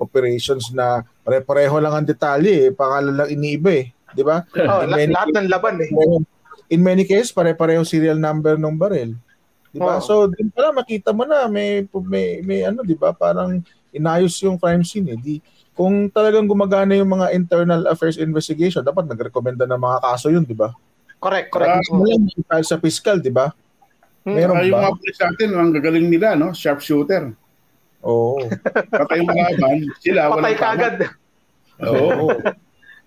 operations 0.00 0.72
na 0.72 1.04
pare-pareho 1.22 1.76
lang 1.78 1.94
ang 1.94 2.06
detalye, 2.08 2.68
eh, 2.68 2.70
pangalan 2.72 3.14
lang 3.14 3.28
iniiba 3.30 3.70
eh, 3.72 3.86
'di 4.16 4.24
ba? 4.24 4.42
Oh, 4.70 4.82
lahat, 4.88 5.12
lahat 5.12 5.28
ng 5.36 5.48
laban 5.52 5.76
eh. 5.84 5.90
In 6.72 6.80
many 6.80 7.04
cases, 7.04 7.36
pare-pareho 7.36 7.84
serial 7.84 8.16
number 8.16 8.56
ng 8.56 8.80
baril. 8.80 9.12
'Di 9.70 9.78
ba? 9.78 10.00
Oh. 10.00 10.02
So, 10.02 10.14
din 10.32 10.48
pala 10.48 10.72
makita 10.72 11.12
mo 11.12 11.28
na 11.28 11.46
may 11.46 11.84
may, 12.08 12.40
may 12.40 12.64
ano, 12.64 12.80
'di 12.80 12.96
ba? 12.96 13.12
Parang 13.12 13.60
inayos 13.94 14.34
yung 14.42 14.56
crime 14.56 14.82
scene 14.82 15.14
eh. 15.14 15.18
Di, 15.20 15.34
kung 15.74 16.06
talagang 16.08 16.46
gumagana 16.46 16.94
yung 16.94 17.10
mga 17.10 17.34
internal 17.34 17.82
affairs 17.90 18.16
investigation, 18.16 18.80
dapat 18.80 19.10
nagrekomenda 19.10 19.66
ng 19.66 19.78
mga 19.78 19.98
kaso 20.00 20.30
yun, 20.30 20.46
di 20.46 20.54
ba? 20.54 20.70
Correct, 21.18 21.50
correct. 21.50 21.82
Uh, 21.90 22.14
uh, 22.54 22.62
sa 22.62 22.78
fiscal, 22.78 23.18
di 23.18 23.34
ba? 23.34 23.50
Hmm. 24.24 24.36
Meron 24.40 24.56
uh, 24.56 24.64
yung 24.64 24.80
mga 24.80 24.94
police 24.96 25.20
natin, 25.20 25.48
ang 25.52 25.70
gagaling 25.76 26.08
nila, 26.08 26.32
no? 26.32 26.56
Sharpshooter. 26.56 27.36
Oo. 28.04 28.40
Patay 28.88 29.20
yung 29.20 29.32
laban, 29.32 29.76
sila 30.00 30.32
Patay 30.32 30.54
kagad. 30.56 30.96
Oo. 31.84 32.32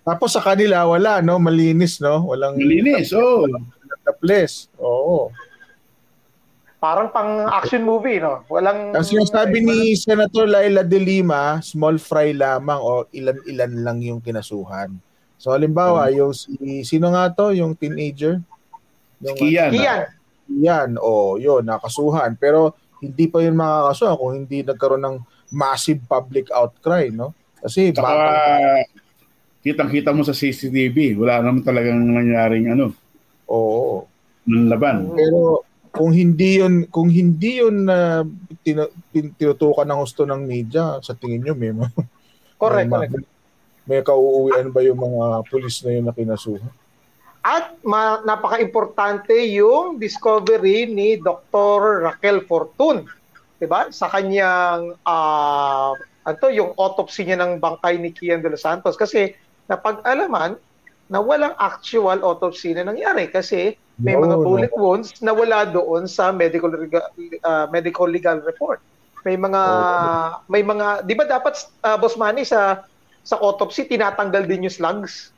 Tapos 0.06 0.30
sa 0.32 0.42
kanila, 0.42 0.86
wala, 0.86 1.18
no? 1.18 1.42
Malinis, 1.42 1.98
no? 1.98 2.22
Walang... 2.30 2.54
Malinis, 2.58 3.10
oo. 3.14 3.46
Oh. 3.46 4.14
place. 4.22 4.72
Oo. 4.80 5.28
Parang 6.78 7.10
pang 7.10 7.50
action 7.50 7.82
movie, 7.82 8.22
no? 8.22 8.46
Walang... 8.46 8.94
Kasi 8.94 9.18
yung 9.18 9.26
sabi 9.26 9.58
ni 9.58 9.98
Senator 9.98 10.46
Laila 10.46 10.86
de 10.86 11.02
Lima, 11.02 11.58
small 11.58 11.98
fry 11.98 12.30
lamang 12.30 12.78
o 12.78 13.02
ilan-ilan 13.10 13.72
lang 13.82 13.98
yung 13.98 14.22
kinasuhan. 14.22 14.94
So 15.38 15.50
halimbawa, 15.50 16.06
hmm. 16.08 16.14
yung 16.14 16.32
si, 16.34 16.86
sino 16.86 17.10
nga 17.10 17.30
to? 17.34 17.50
Yung 17.54 17.74
teenager? 17.74 18.38
Yung, 19.18 19.36
Kian. 19.38 19.70
Kian. 19.74 20.02
Kian, 20.48 20.96
o 20.96 21.06
oh, 21.06 21.30
yun, 21.36 21.62
nakasuhan. 21.62 22.34
Pero 22.40 22.74
hindi 23.04 23.28
pa 23.28 23.44
yun 23.44 23.54
makakasuhan 23.54 24.18
kung 24.18 24.32
hindi 24.34 24.58
nagkaroon 24.64 25.04
ng 25.04 25.16
massive 25.52 26.00
public 26.08 26.48
outcry, 26.50 27.12
no? 27.12 27.36
Kasi 27.60 27.92
Saka, 27.92 28.02
baka... 28.02 28.26
kitang-kita 29.62 30.10
mo 30.16 30.24
sa 30.24 30.34
CCTV, 30.34 31.20
wala 31.20 31.44
naman 31.44 31.62
talagang 31.62 32.00
nangyaring 32.00 32.72
ano. 32.72 32.96
Oo. 33.52 34.08
Ng 34.48 34.66
laban. 34.72 35.12
Pero 35.12 35.68
kung 35.92 36.12
hindi 36.12 36.60
yun 36.60 36.86
kung 36.88 37.08
hindi 37.08 37.64
yun 37.64 37.88
na 37.88 38.22
uh, 38.22 38.88
tinutukan 39.10 39.88
ng 39.88 40.00
gusto 40.04 40.22
ng 40.28 40.44
media 40.44 41.00
sa 41.00 41.16
tingin 41.16 41.42
niyo 41.42 41.56
may 41.56 41.72
correct, 42.60 42.86
may, 42.92 43.08
correct. 43.08 43.28
may 43.88 44.00
kauuwian 44.04 44.68
ba 44.70 44.84
yung 44.84 45.00
mga 45.00 45.48
pulis 45.48 45.80
na 45.82 45.90
yun 45.90 46.04
na 46.06 46.14
kinasuhan 46.14 46.70
at 47.48 47.80
ma- 47.80 48.20
napaka-importante 48.28 49.32
yung 49.56 49.96
discovery 49.96 50.84
ni 50.84 51.16
Dr. 51.16 52.04
Raquel 52.04 52.44
Fortun 52.44 53.08
'di 53.56 53.66
ba 53.66 53.88
sa 53.88 54.12
kanyang 54.12 54.92
uh, 55.02 55.96
ano 56.28 56.46
yung 56.52 56.76
autopsy 56.76 57.24
niya 57.24 57.40
ng 57.40 57.56
bangkay 57.56 57.96
ni 57.96 58.12
Kian 58.12 58.44
de 58.44 58.52
los 58.52 58.60
Santos 58.60 59.00
kasi 59.00 59.32
napag-alaman 59.72 60.60
na 61.08 61.18
walang 61.24 61.56
actual 61.56 62.20
autopsy 62.20 62.76
na 62.76 62.84
nangyari 62.84 63.32
kasi 63.32 63.80
may 63.96 64.12
no, 64.12 64.28
mga 64.28 64.36
bullet 64.44 64.72
no. 64.76 64.80
wounds 64.84 65.16
na 65.24 65.32
wala 65.32 65.64
doon 65.64 66.04
sa 66.04 66.30
medical 66.30 66.68
uh, 66.68 67.66
medical 67.72 68.06
legal 68.06 68.38
report. 68.44 68.78
May 69.24 69.40
mga 69.40 69.62
oh. 69.64 70.44
may 70.52 70.60
mga 70.60 71.08
'di 71.08 71.14
ba 71.16 71.24
dapat 71.24 71.56
uh, 71.82 71.96
Boss 71.96 72.14
Manny 72.20 72.44
sa 72.44 72.84
sa 73.24 73.40
autopsy 73.40 73.88
tinatanggal 73.88 74.44
din 74.44 74.68
yung 74.68 74.76
slugs 74.76 75.32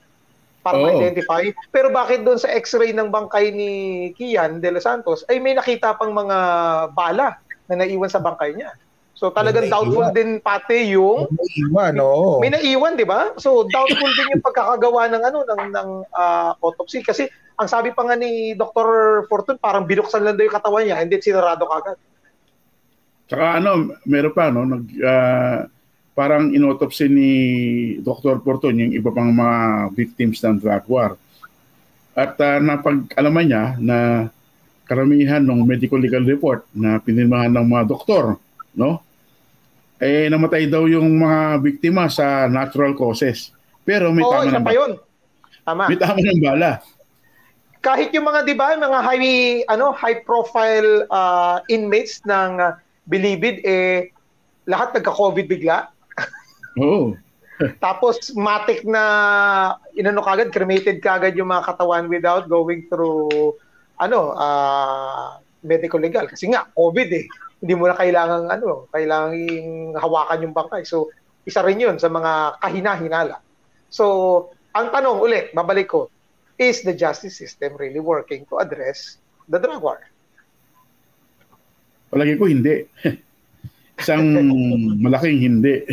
para 0.60 0.76
oh. 0.76 0.84
ma-identify. 0.84 1.48
Pero 1.72 1.88
bakit 1.92 2.24
doon 2.24 2.36
sa 2.36 2.52
x-ray 2.52 2.92
ng 2.92 3.08
bangkay 3.08 3.52
ni 3.52 3.70
Kian 4.16 4.60
de 4.60 4.70
los 4.72 4.84
Santos 4.84 5.24
ay 5.28 5.40
may 5.40 5.56
nakita 5.56 5.96
pang 5.96 6.12
mga 6.12 6.38
bala 6.92 7.40
na 7.68 7.74
naiwan 7.80 8.12
sa 8.12 8.20
bangkay 8.20 8.56
niya. 8.56 8.72
So 9.20 9.28
talagang 9.28 9.68
may 9.68 9.72
doubtful 9.72 10.08
iwan. 10.08 10.16
din 10.16 10.30
pati 10.40 10.96
yung 10.96 11.28
may 11.28 11.44
naiwan, 11.60 11.92
no. 11.92 12.40
May 12.40 12.50
naiwan, 12.56 12.96
'di 12.96 13.04
ba? 13.04 13.36
So 13.36 13.68
doubtful 13.68 14.12
din 14.16 14.32
yung 14.32 14.44
pagkakagawa 14.44 15.12
ng 15.12 15.22
ano 15.28 15.38
ng 15.44 15.62
ng 15.76 15.88
uh, 16.08 16.56
autopsy 16.64 17.04
kasi 17.04 17.28
ang 17.60 17.68
sabi 17.68 17.92
pa 17.92 18.08
nga 18.08 18.16
ni 18.16 18.56
Dr. 18.56 19.28
Fortune 19.28 19.60
parang 19.60 19.84
binuksan 19.84 20.24
lang 20.24 20.40
daw 20.40 20.48
yung 20.48 20.56
katawan 20.56 20.88
niya 20.88 20.96
and 21.04 21.12
then 21.12 21.20
sinarado 21.20 21.68
kagad. 21.68 22.00
Tsaka 23.28 23.60
ano, 23.60 23.92
meron 24.08 24.32
pa 24.32 24.48
no, 24.48 24.64
nag 24.64 24.84
uh, 24.88 25.68
parang 26.20 26.52
inotopsy 26.52 27.08
ni 27.08 27.32
Dr. 28.04 28.44
Fortune 28.44 28.76
yung 28.76 28.92
iba 28.92 29.08
pang 29.08 29.32
mga 29.32 29.88
victims 29.96 30.44
ng 30.44 30.60
drug 30.60 30.84
war. 30.84 31.16
At 32.12 32.36
uh, 32.36 32.60
napag-alaman 32.60 33.46
niya 33.48 33.64
na 33.80 34.28
karamihan 34.84 35.40
ng 35.40 35.64
medical 35.64 35.96
legal 35.96 36.20
report 36.28 36.68
na 36.76 37.00
pinirmahan 37.00 37.56
ng 37.56 37.64
mga 37.64 37.88
doktor, 37.88 38.36
no? 38.76 39.00
eh 39.96 40.28
namatay 40.28 40.68
daw 40.68 40.84
yung 40.88 41.08
mga 41.08 41.60
biktima 41.64 42.12
sa 42.12 42.44
natural 42.52 42.92
causes. 42.92 43.52
Pero 43.84 44.12
may 44.12 44.24
Oo, 44.24 44.32
tama 44.32 44.60
ng 44.60 44.64
pa 44.64 44.72
yun. 44.76 44.92
Tama. 45.64 45.84
May 45.88 45.98
tama 46.00 46.20
ng 46.20 46.40
bala. 46.40 46.72
Kahit 47.80 48.12
yung 48.12 48.28
mga 48.28 48.44
'di 48.44 48.54
ba, 48.56 48.76
mga 48.76 49.00
high 49.00 49.24
ano, 49.72 49.92
high 49.92 50.20
profile 50.24 51.04
uh, 51.08 51.64
inmates 51.68 52.20
ng 52.28 52.60
uh, 52.60 52.76
Bilibid 53.08 53.64
eh 53.64 54.12
lahat 54.68 54.96
nagka-COVID 54.96 55.48
bigla. 55.48 55.92
Oo. 56.78 57.16
Tapos 57.84 58.32
matik 58.32 58.86
na 58.88 59.02
inano 59.92 60.24
kagad, 60.24 60.54
cremated 60.54 61.02
kagad 61.02 61.36
yung 61.36 61.52
mga 61.52 61.74
katawan 61.74 62.08
without 62.08 62.48
going 62.48 62.86
through 62.88 63.56
ano, 64.00 64.32
uh, 64.32 65.36
medical 65.60 66.00
legal 66.00 66.24
kasi 66.24 66.48
nga 66.48 66.64
COVID 66.72 67.08
eh 67.12 67.28
hindi 67.60 67.74
mo 67.76 67.84
na 67.84 67.96
kailangan 67.96 68.48
ano, 68.48 68.88
kailangan 68.88 69.36
hawakan 70.00 70.44
yung 70.48 70.56
bangkay. 70.56 70.88
So, 70.88 71.12
isa 71.44 71.60
rin 71.60 71.80
'yun 71.84 72.00
sa 72.00 72.08
mga 72.08 72.56
kahina-hinala. 72.64 73.44
So, 73.92 74.48
ang 74.72 74.88
tanong 74.88 75.20
ulit, 75.20 75.52
babalik 75.52 75.92
ko, 75.92 76.08
is 76.56 76.80
the 76.80 76.96
justice 76.96 77.36
system 77.36 77.76
really 77.76 78.00
working 78.00 78.48
to 78.48 78.56
address 78.60 79.20
the 79.48 79.60
drug 79.60 79.84
war? 79.84 80.00
Palagi 82.08 82.40
ko 82.40 82.48
hindi. 82.48 82.88
Isang 84.00 84.24
malaking 85.04 85.38
hindi. 85.44 85.84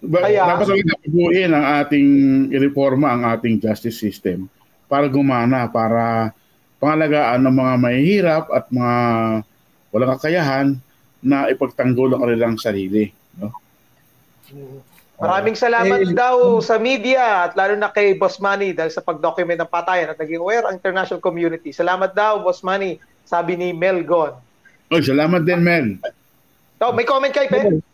Kaya, 0.00 0.56
dapat 0.56 0.80
nabuin 1.04 1.52
ang 1.52 1.66
ating 1.84 2.08
reforma 2.56 3.12
ang 3.12 3.22
ating 3.36 3.60
justice 3.60 4.00
system 4.00 4.48
para 4.88 5.06
gumana, 5.12 5.68
para 5.68 6.32
pangalagaan 6.80 7.44
ng 7.44 7.54
mga 7.54 7.74
mahihirap 7.76 8.44
at 8.48 8.64
mga 8.72 8.96
walang 9.92 10.10
kakayahan 10.16 10.66
na 11.20 11.52
ipagtanggol 11.52 12.16
ang 12.16 12.24
kanilang 12.24 12.56
sarili. 12.56 13.12
No? 13.36 13.52
Maraming 15.20 15.52
salamat 15.52 16.08
eh, 16.08 16.16
daw 16.16 16.64
sa 16.64 16.80
media 16.80 17.44
at 17.44 17.52
lalo 17.52 17.76
na 17.76 17.92
kay 17.92 18.16
Boss 18.16 18.40
Manny 18.40 18.72
dahil 18.72 18.88
sa 18.88 19.04
pag-document 19.04 19.60
ng 19.60 19.68
patayan 19.68 20.08
at 20.08 20.16
naging 20.16 20.40
aware 20.40 20.64
ang 20.64 20.80
international 20.80 21.20
community. 21.20 21.76
Salamat 21.76 22.16
daw, 22.16 22.40
Boss 22.40 22.64
Manny, 22.64 22.96
sabi 23.28 23.52
ni 23.52 23.76
Mel 23.76 24.00
Gon. 24.00 24.32
Oh, 24.88 24.98
salamat 25.04 25.44
din, 25.44 25.60
Mel. 25.60 26.00
Oh, 26.80 26.96
may 26.96 27.04
comment 27.04 27.28
kay 27.28 27.52
Pe? 27.52 27.84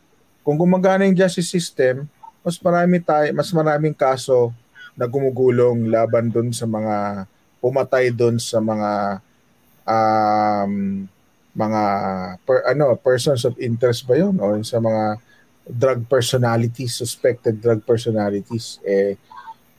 Kung 0.47 0.55
gumagana 0.55 1.11
yung 1.11 1.19
justice 1.19 1.51
system, 1.51 2.07
mas 2.47 2.55
marami 2.63 3.03
tayo, 3.03 3.27
mas 3.35 3.51
maraming 3.51 3.91
kaso 3.91 4.55
na 4.95 5.11
gumugulong 5.11 5.91
laban 5.91 6.31
doon 6.31 6.55
sa 6.55 6.71
mga 6.71 7.27
pumatay 7.59 8.15
doon 8.15 8.39
sa 8.39 8.63
mga 8.63 9.19
um, 9.83 11.03
mga 11.51 11.83
per, 12.47 12.63
ano 12.71 12.95
persons 12.95 13.43
of 13.43 13.59
interest 13.59 14.07
ba 14.07 14.15
yun? 14.15 14.39
O 14.39 14.55
sa 14.63 14.79
mga 14.79 15.19
drug 15.67 16.07
personalities 16.07 16.95
suspected 16.95 17.59
drug 17.59 17.83
personalities. 17.83 18.79
Eh 18.87 19.19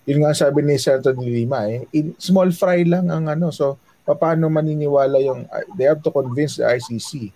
yun 0.04 0.20
nga 0.20 0.36
sabi 0.36 0.68
ni 0.68 0.76
Senator 0.76 1.16
de 1.16 1.24
Lima 1.24 1.64
eh 1.72 1.88
in, 1.96 2.12
small 2.20 2.52
fry 2.52 2.84
lang 2.84 3.08
ang 3.08 3.32
ano. 3.32 3.56
So 3.56 3.80
paano 4.04 4.52
maniniwala 4.52 5.24
yung 5.24 5.48
they 5.80 5.88
have 5.88 6.04
to 6.04 6.12
convince 6.12 6.60
the 6.60 6.68
ICC 6.68 7.32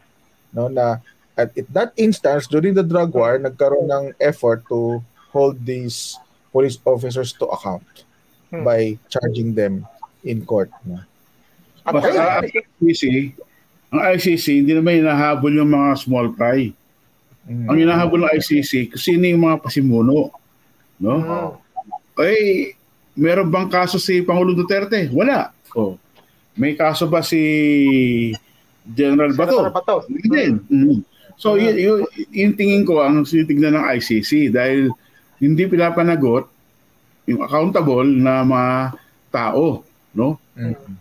no 0.51 0.67
na 0.67 0.99
at 1.41 1.49
at 1.57 1.67
that 1.73 1.91
instance 1.97 2.45
during 2.45 2.77
the 2.77 2.85
drug 2.85 3.09
war 3.17 3.41
nagkaroon 3.41 3.89
ng 3.89 4.05
effort 4.21 4.61
to 4.69 5.01
hold 5.33 5.57
these 5.65 6.21
police 6.53 6.77
officers 6.85 7.33
to 7.33 7.49
account 7.49 8.05
hmm. 8.53 8.61
by 8.61 8.93
charging 9.09 9.57
them 9.57 9.83
in 10.21 10.45
court 10.45 10.69
no 10.85 11.01
at 11.81 11.97
ang 11.97 12.45
ICC 12.45 13.33
ang 13.89 14.01
ICC 14.13 14.61
hindi 14.61 14.77
naman 14.77 15.01
hinahabol 15.01 15.49
yung 15.49 15.73
mga 15.73 15.89
small 15.97 16.29
fry 16.37 16.69
hmm. 17.49 17.65
ang 17.65 17.77
hinahabol 17.77 18.21
ng 18.21 18.31
ICC 18.37 18.93
kung 18.93 19.01
sino 19.01 19.25
yung 19.25 19.43
mga 19.49 19.57
pasimuno 19.65 20.29
no 21.01 21.13
hmm. 21.17 21.49
ay 22.21 22.71
meron 23.17 23.49
bang 23.49 23.67
kaso 23.67 23.97
si 23.97 24.21
Pangulong 24.21 24.55
Duterte 24.55 25.09
wala 25.09 25.49
oh 25.73 25.97
may 26.55 26.75
kaso 26.75 27.07
ba 27.07 27.23
si 27.23 27.41
General 28.83 29.31
Bato? 29.31 29.55
General 29.55 29.73
Bato. 29.73 29.95
Hindi. 30.09 30.43
Mm-hmm. 30.67 30.97
So, 31.41 31.57
mm-hmm. 31.57 31.73
y- 31.73 32.05
y- 32.21 32.29
yung 32.45 32.53
tingin 32.53 32.83
ko 32.85 33.01
ang 33.01 33.25
sitignan 33.25 33.73
ng 33.73 33.85
ICC 33.97 34.53
dahil 34.53 34.93
hindi 35.41 35.65
pinapanagot 35.65 36.45
yung 37.25 37.41
accountable 37.41 38.05
na 38.05 38.45
mga 38.45 38.73
tao, 39.33 39.81
no? 40.13 40.37
Mm-hmm. 40.53 40.95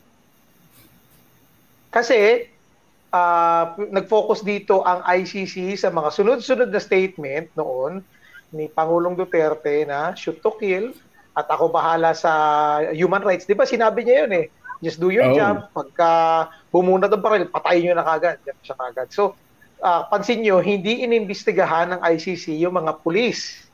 Kasi 1.92 2.49
uh, 3.12 3.64
nag-focus 3.76 4.40
dito 4.40 4.80
ang 4.80 5.04
ICC 5.04 5.76
sa 5.76 5.92
mga 5.92 6.09
sunod-sunod 6.09 6.73
na 6.73 6.80
statement 6.80 7.52
noon 7.52 8.00
ni 8.56 8.64
Pangulong 8.73 9.12
Duterte 9.12 9.85
na 9.85 10.16
shoot 10.16 10.40
to 10.40 10.56
kill 10.56 10.97
at 11.37 11.47
ako 11.52 11.68
bahala 11.68 12.16
sa 12.16 12.32
human 12.90 13.23
rights. 13.23 13.47
'Di 13.47 13.54
ba 13.54 13.68
sinabi 13.68 14.02
niya 14.02 14.26
'yun 14.26 14.32
eh 14.35 14.47
Just 14.80 14.99
do 14.99 15.12
your 15.12 15.28
oh. 15.28 15.37
job. 15.37 15.68
Pagka 15.76 16.11
bumunod 16.73 17.12
ang 17.12 17.20
baril, 17.20 17.52
patayin 17.52 17.92
nyo 17.92 17.94
na 18.00 18.06
kagad. 18.09 18.40
Yan 18.49 18.59
siya 18.64 18.76
kagad. 18.80 19.09
So, 19.12 19.37
uh, 19.80 20.06
pansin 20.08 20.44
nyo, 20.44 20.60
hindi 20.60 21.02
inimbestigahan 21.02 21.96
ng 21.96 22.00
ICC 22.00 22.56
yung 22.60 22.76
mga 22.76 23.00
pulis. 23.00 23.66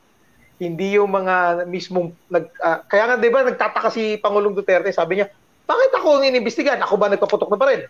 Hindi 0.57 0.97
yung 0.97 1.13
mga 1.13 1.67
mismong... 1.69 2.15
Nag, 2.33 2.49
uh, 2.59 2.79
kaya 2.89 3.03
nga, 3.13 3.15
di 3.21 3.29
ba, 3.29 3.45
nagtataka 3.45 3.93
si 3.93 4.17
Pangulong 4.17 4.57
Duterte, 4.57 4.89
sabi 4.89 5.21
niya, 5.21 5.29
bakit 5.67 5.91
ako 5.93 6.17
ang 6.17 6.25
inimbestigahan? 6.25 6.81
Ako 6.81 6.97
ba 6.97 7.11
nagpaputok 7.11 7.51
na 7.53 7.59
baril? 7.59 7.83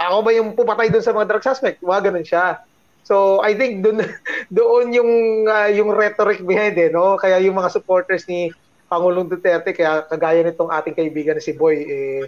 Ako 0.00 0.24
ba 0.24 0.30
yung 0.32 0.56
pumatay 0.56 0.88
doon 0.88 1.04
sa 1.04 1.12
mga 1.12 1.28
drug 1.28 1.44
suspect? 1.44 1.84
Mga 1.84 2.00
ganun 2.08 2.24
siya. 2.24 2.64
So, 3.04 3.44
I 3.44 3.52
think 3.58 3.84
doon 3.84 4.00
doon 4.56 4.96
yung 4.96 5.12
uh, 5.44 5.68
yung 5.68 5.92
rhetoric 5.92 6.40
behind 6.46 6.78
eh, 6.78 6.88
no? 6.88 7.20
Kaya 7.20 7.42
yung 7.42 7.58
mga 7.58 7.74
supporters 7.74 8.24
ni 8.30 8.54
Pangulong 8.88 9.28
Duterte, 9.28 9.76
kaya 9.76 10.06
kagaya 10.08 10.40
nitong 10.46 10.72
ating 10.72 10.96
kaibigan 10.96 11.38
si 11.42 11.52
Boy, 11.52 11.84
eh, 11.84 12.22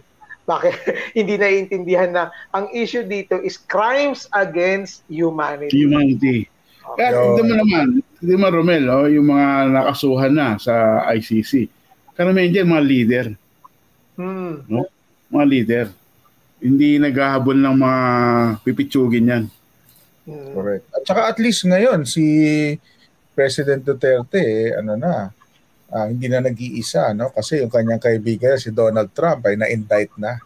bakit 0.45 0.75
hindi 1.19 1.39
naiintindihan 1.39 2.11
na 2.11 2.25
ang 2.51 2.67
issue 2.75 3.07
dito 3.07 3.39
is 3.41 3.59
crimes 3.59 4.27
against 4.35 5.07
humanity. 5.07 5.75
Humanity. 5.75 6.39
Okay. 6.83 6.99
Kaya 6.99 7.15
hindi 7.15 7.43
mo 7.47 7.55
naman, 7.63 7.87
hindi 8.19 8.35
mo 8.35 8.47
Romel, 8.51 8.85
oh, 8.91 9.07
yung 9.07 9.31
mga 9.31 9.49
nakasuhan 9.71 10.33
na 10.35 10.49
sa 10.59 11.07
ICC. 11.15 11.71
Karamihan 12.19 12.51
dyan, 12.53 12.69
mga 12.69 12.85
leader. 12.85 13.27
Hmm. 14.19 14.67
No? 14.67 14.87
Mga 15.31 15.47
leader. 15.49 15.87
Hindi 16.63 16.99
naghahabol 16.99 17.59
ng 17.59 17.77
mga 17.79 18.01
pipitsugin 18.67 19.31
yan. 19.31 19.45
Hmm. 20.27 20.53
Correct. 20.55 20.85
At 20.95 21.03
saka 21.07 21.21
at 21.31 21.39
least 21.39 21.67
ngayon, 21.67 22.07
si 22.07 22.25
President 23.33 23.83
Duterte, 23.83 24.43
eh, 24.43 24.77
ano 24.77 24.95
na, 24.99 25.33
uh, 25.93 26.09
hindi 26.09 26.25
na 26.27 26.41
nag-iisa 26.41 27.13
no 27.13 27.29
kasi 27.31 27.61
yung 27.61 27.69
kanyang 27.69 28.01
kaibigan 28.01 28.57
si 28.57 28.73
Donald 28.73 29.13
Trump 29.13 29.45
ay 29.47 29.61
na-indict 29.61 30.17
na. 30.17 30.41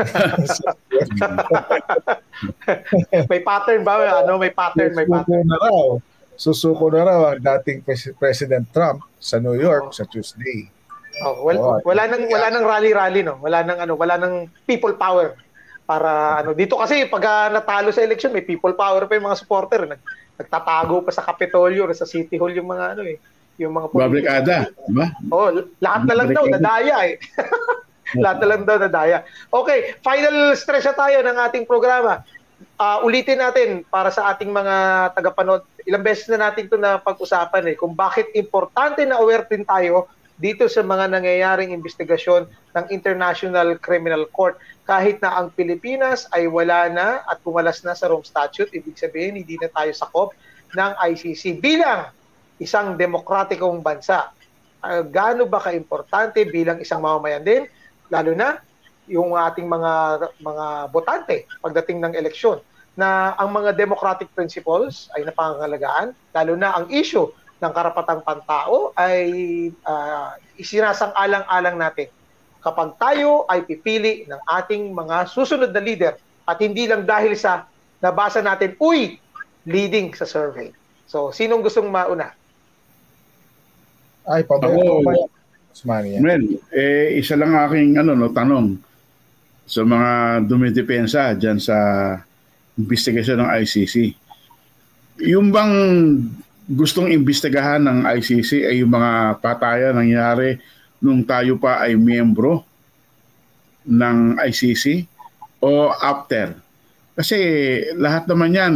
may 3.28 3.44
pattern 3.44 3.84
ba 3.84 4.24
ano 4.24 4.40
may 4.40 4.48
pattern 4.52 4.96
may 4.96 5.06
pattern 5.08 5.48
na 5.48 5.56
raw. 5.60 5.96
Susuko 6.40 6.88
na 6.88 7.04
raw 7.04 7.36
ang 7.36 7.40
dating 7.40 7.84
Pres- 7.84 8.16
President 8.16 8.64
Trump 8.72 9.04
sa 9.20 9.36
New 9.36 9.52
York 9.56 9.92
oh. 9.92 9.94
sa 9.96 10.08
Tuesday. 10.08 10.72
Oh, 11.20 11.44
well, 11.44 11.60
oh, 11.60 11.76
wala 11.84 12.08
nang 12.08 12.24
wala 12.32 12.48
nang 12.48 12.64
rally-rally 12.64 13.20
no. 13.20 13.36
Wala 13.44 13.60
nang 13.60 13.76
ano, 13.76 13.92
wala 13.92 14.16
nang 14.16 14.48
people 14.64 14.96
power 14.96 15.36
para 15.84 16.38
ano 16.38 16.54
dito 16.54 16.78
kasi 16.78 17.10
pag 17.10 17.24
uh, 17.26 17.50
natalo 17.50 17.90
sa 17.90 18.06
election 18.06 18.30
may 18.30 18.46
people 18.46 18.70
power 18.78 19.10
pa 19.10 19.18
yung 19.18 19.26
mga 19.26 19.42
supporter 19.42 19.90
nag, 19.90 19.98
nagtatago 20.38 21.02
pa 21.02 21.10
sa 21.10 21.26
Capitolio 21.26 21.82
or 21.82 21.90
sa 21.98 22.06
City 22.06 22.38
Hall 22.38 22.54
yung 22.54 22.70
mga 22.70 22.94
ano 22.94 23.02
eh 23.02 23.18
yung 23.60 23.76
mga 23.76 23.86
Babrikada, 23.92 24.56
di 24.88 24.94
ba? 24.96 25.12
Oh, 25.28 25.52
lahat 25.84 26.02
na 26.08 26.14
lang 26.16 26.28
daw 26.32 26.44
nadaya 26.48 26.96
eh. 27.12 27.14
lahat 28.24 28.38
na 28.40 28.48
lang 28.48 28.62
daw 28.64 28.76
nadaya. 28.80 29.22
Okay, 29.52 29.94
final 30.00 30.56
stress 30.56 30.88
na 30.88 30.96
tayo 30.96 31.20
ng 31.20 31.36
ating 31.36 31.68
programa. 31.68 32.24
Uh, 32.80 33.04
ulitin 33.04 33.40
natin 33.40 33.84
para 33.84 34.08
sa 34.08 34.32
ating 34.32 34.48
mga 34.48 34.74
tagapanood. 35.12 35.68
Ilang 35.84 36.04
beses 36.04 36.28
na 36.32 36.48
natin 36.48 36.72
'to 36.72 36.80
na 36.80 36.96
pag-usapan 36.96 37.72
eh 37.72 37.76
kung 37.76 37.92
bakit 37.92 38.32
importante 38.32 39.04
na 39.04 39.20
aware 39.20 39.44
din 39.44 39.64
tayo 39.64 40.08
dito 40.40 40.64
sa 40.72 40.80
mga 40.80 41.12
nangyayaring 41.12 41.76
investigasyon 41.76 42.48
ng 42.48 42.84
International 42.88 43.76
Criminal 43.76 44.24
Court. 44.32 44.56
Kahit 44.88 45.20
na 45.20 45.36
ang 45.36 45.52
Pilipinas 45.52 46.24
ay 46.32 46.48
wala 46.48 46.88
na 46.88 47.20
at 47.28 47.44
pumalas 47.44 47.84
na 47.84 47.92
sa 47.92 48.08
Rome 48.08 48.24
Statute, 48.24 48.72
ibig 48.72 48.96
sabihin 48.96 49.36
hindi 49.36 49.60
na 49.60 49.68
tayo 49.68 49.92
sakop 49.92 50.32
ng 50.72 50.92
ICC 50.96 51.60
bilang 51.60 52.08
isang 52.60 52.94
demokratikong 52.94 53.80
bansa. 53.80 54.30
Uh, 54.80 55.04
gaano 55.04 55.44
ba 55.48 55.60
kaimportante 55.60 56.44
bilang 56.48 56.80
isang 56.80 57.00
mamamayan 57.00 57.44
din, 57.44 57.62
lalo 58.12 58.32
na 58.36 58.60
yung 59.10 59.34
ating 59.34 59.66
mga 59.66 59.92
mga 60.38 60.66
botante 60.94 61.48
pagdating 61.60 61.98
ng 62.00 62.14
eleksyon 62.14 62.62
na 62.94 63.34
ang 63.40 63.50
mga 63.50 63.74
democratic 63.74 64.28
principles 64.36 65.08
ay 65.16 65.24
napangangalagaan, 65.24 66.12
lalo 66.36 66.52
na 66.54 66.76
ang 66.76 66.86
issue 66.92 67.26
ng 67.60 67.72
karapatang 67.72 68.20
pantao 68.24 68.92
ay 68.96 69.28
uh, 69.84 70.36
isinasang-alang-alang 70.56 71.76
natin 71.76 72.08
kapag 72.60 72.92
tayo 73.00 73.48
ay 73.48 73.64
pipili 73.64 74.28
ng 74.28 74.40
ating 74.60 74.92
mga 74.92 75.28
susunod 75.32 75.72
na 75.72 75.80
leader 75.80 76.16
at 76.44 76.60
hindi 76.60 76.84
lang 76.84 77.08
dahil 77.08 77.32
sa 77.36 77.64
nabasa 78.00 78.40
natin, 78.44 78.76
uy, 78.80 79.20
leading 79.68 80.12
sa 80.16 80.24
survey. 80.24 80.72
So, 81.08 81.32
sinong 81.32 81.64
gustong 81.64 81.88
mauna? 81.88 82.32
Ay, 84.28 84.44
pabayo. 84.44 85.00
Ako, 85.00 85.28
Well, 86.20 86.44
eh, 86.74 87.16
isa 87.16 87.38
lang 87.38 87.54
aking 87.56 87.96
ano, 87.96 88.12
no, 88.18 88.28
tanong 88.34 88.76
sa 89.70 89.86
mga 89.86 90.10
dumidepensa 90.50 91.38
dyan 91.38 91.62
sa 91.62 91.78
investigasyon 92.74 93.38
ng 93.38 93.50
ICC. 93.62 93.94
Yung 95.30 95.54
bang 95.54 95.74
gustong 96.66 97.10
imbestigahan 97.14 97.82
ng 97.82 98.02
ICC 98.18 98.66
ay 98.66 98.82
yung 98.82 98.90
mga 98.90 99.38
patayan 99.38 99.94
nangyari 99.94 100.58
nung 100.98 101.22
tayo 101.22 101.54
pa 101.58 101.86
ay 101.86 101.94
miyembro 101.94 102.66
ng 103.86 104.42
ICC 104.42 105.06
o 105.62 105.94
after? 105.94 106.56
Kasi 107.14 107.38
lahat 107.94 108.26
naman 108.26 108.56
yan 108.56 108.74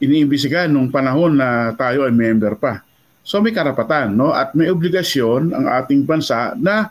iniimbestigahan 0.00 0.72
nung 0.72 0.88
panahon 0.88 1.36
na 1.36 1.76
tayo 1.76 2.08
ay 2.08 2.12
member 2.14 2.56
pa. 2.56 2.80
So 3.20 3.38
may 3.38 3.52
karapatan 3.52 4.16
no 4.16 4.32
at 4.32 4.56
may 4.56 4.72
obligasyon 4.72 5.52
ang 5.52 5.66
ating 5.68 6.02
bansa 6.08 6.56
na 6.56 6.90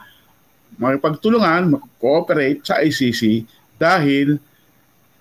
makipagtulungan, 0.79 1.75
mag-cooperate 1.75 2.63
sa 2.63 2.79
ICC 2.79 3.43
dahil 3.75 4.39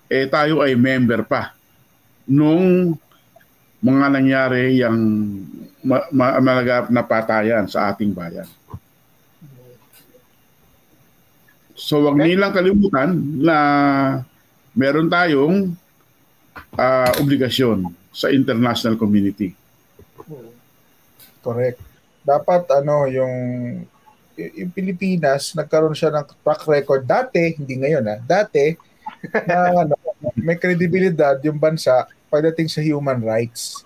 eh, 0.07 0.25
tayo 0.25 0.63
ay 0.63 0.73
member 0.73 1.21
pa 1.27 1.53
nung 2.29 2.95
mga 3.79 4.05
nangyari 4.11 4.79
yung 4.79 4.99
ma- 5.83 6.07
ma- 6.11 6.39
malagap 6.39 6.91
na 6.91 7.03
patayan 7.03 7.65
sa 7.67 7.91
ating 7.91 8.11
bayan. 8.11 8.47
So 11.79 12.03
wag 12.03 12.19
nilang 12.19 12.51
kalimutan 12.51 13.15
na 13.39 13.57
meron 14.75 15.07
tayong 15.07 15.71
uh, 16.75 17.11
obligasyon 17.23 17.87
sa 18.11 18.27
international 18.29 18.99
community. 18.99 19.55
Correct. 21.39 21.79
Dapat 22.23 22.67
ano 22.83 23.07
yung 23.07 23.35
yung 24.39 24.71
Pilipinas 24.71 25.51
nagkaroon 25.51 25.95
siya 25.95 26.15
ng 26.15 26.25
track 26.43 26.63
record 26.63 27.03
dati, 27.03 27.59
hindi 27.59 27.75
ngayon 27.75 28.05
ha. 28.07 28.17
Dati 28.23 28.75
na 29.47 29.57
ano, 29.83 29.95
may 30.39 30.55
kredibilidad 30.55 31.35
yung 31.43 31.59
bansa 31.59 32.07
pagdating 32.31 32.71
sa 32.71 32.79
human 32.79 33.19
rights. 33.19 33.83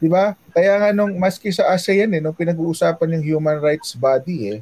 'Di 0.00 0.08
ba? 0.08 0.34
Kaya 0.50 0.78
nga 0.80 0.90
nung 0.90 1.14
maski 1.20 1.52
sa 1.52 1.70
ASEAN 1.70 2.10
eh 2.16 2.20
nung 2.22 2.34
pinag-uusapan 2.34 3.18
yung 3.18 3.24
human 3.36 3.58
rights 3.60 3.94
body 3.94 4.58
eh 4.58 4.60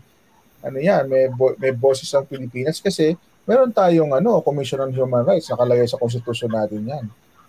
ano 0.61 0.77
yan, 0.77 1.09
may 1.09 1.29
bo- 1.33 1.57
may 1.57 1.73
boses 1.73 2.09
ang 2.13 2.29
Pilipinas 2.29 2.81
kasi 2.85 3.17
meron 3.49 3.73
tayong 3.73 4.13
ano, 4.13 4.45
Commission 4.45 4.85
on 4.85 4.93
Human 4.93 5.25
Rights 5.25 5.49
nakalagay 5.49 5.89
sa 5.89 5.97
konstitusyon 5.97 6.53
natin 6.53 6.85
'yan. 6.85 7.05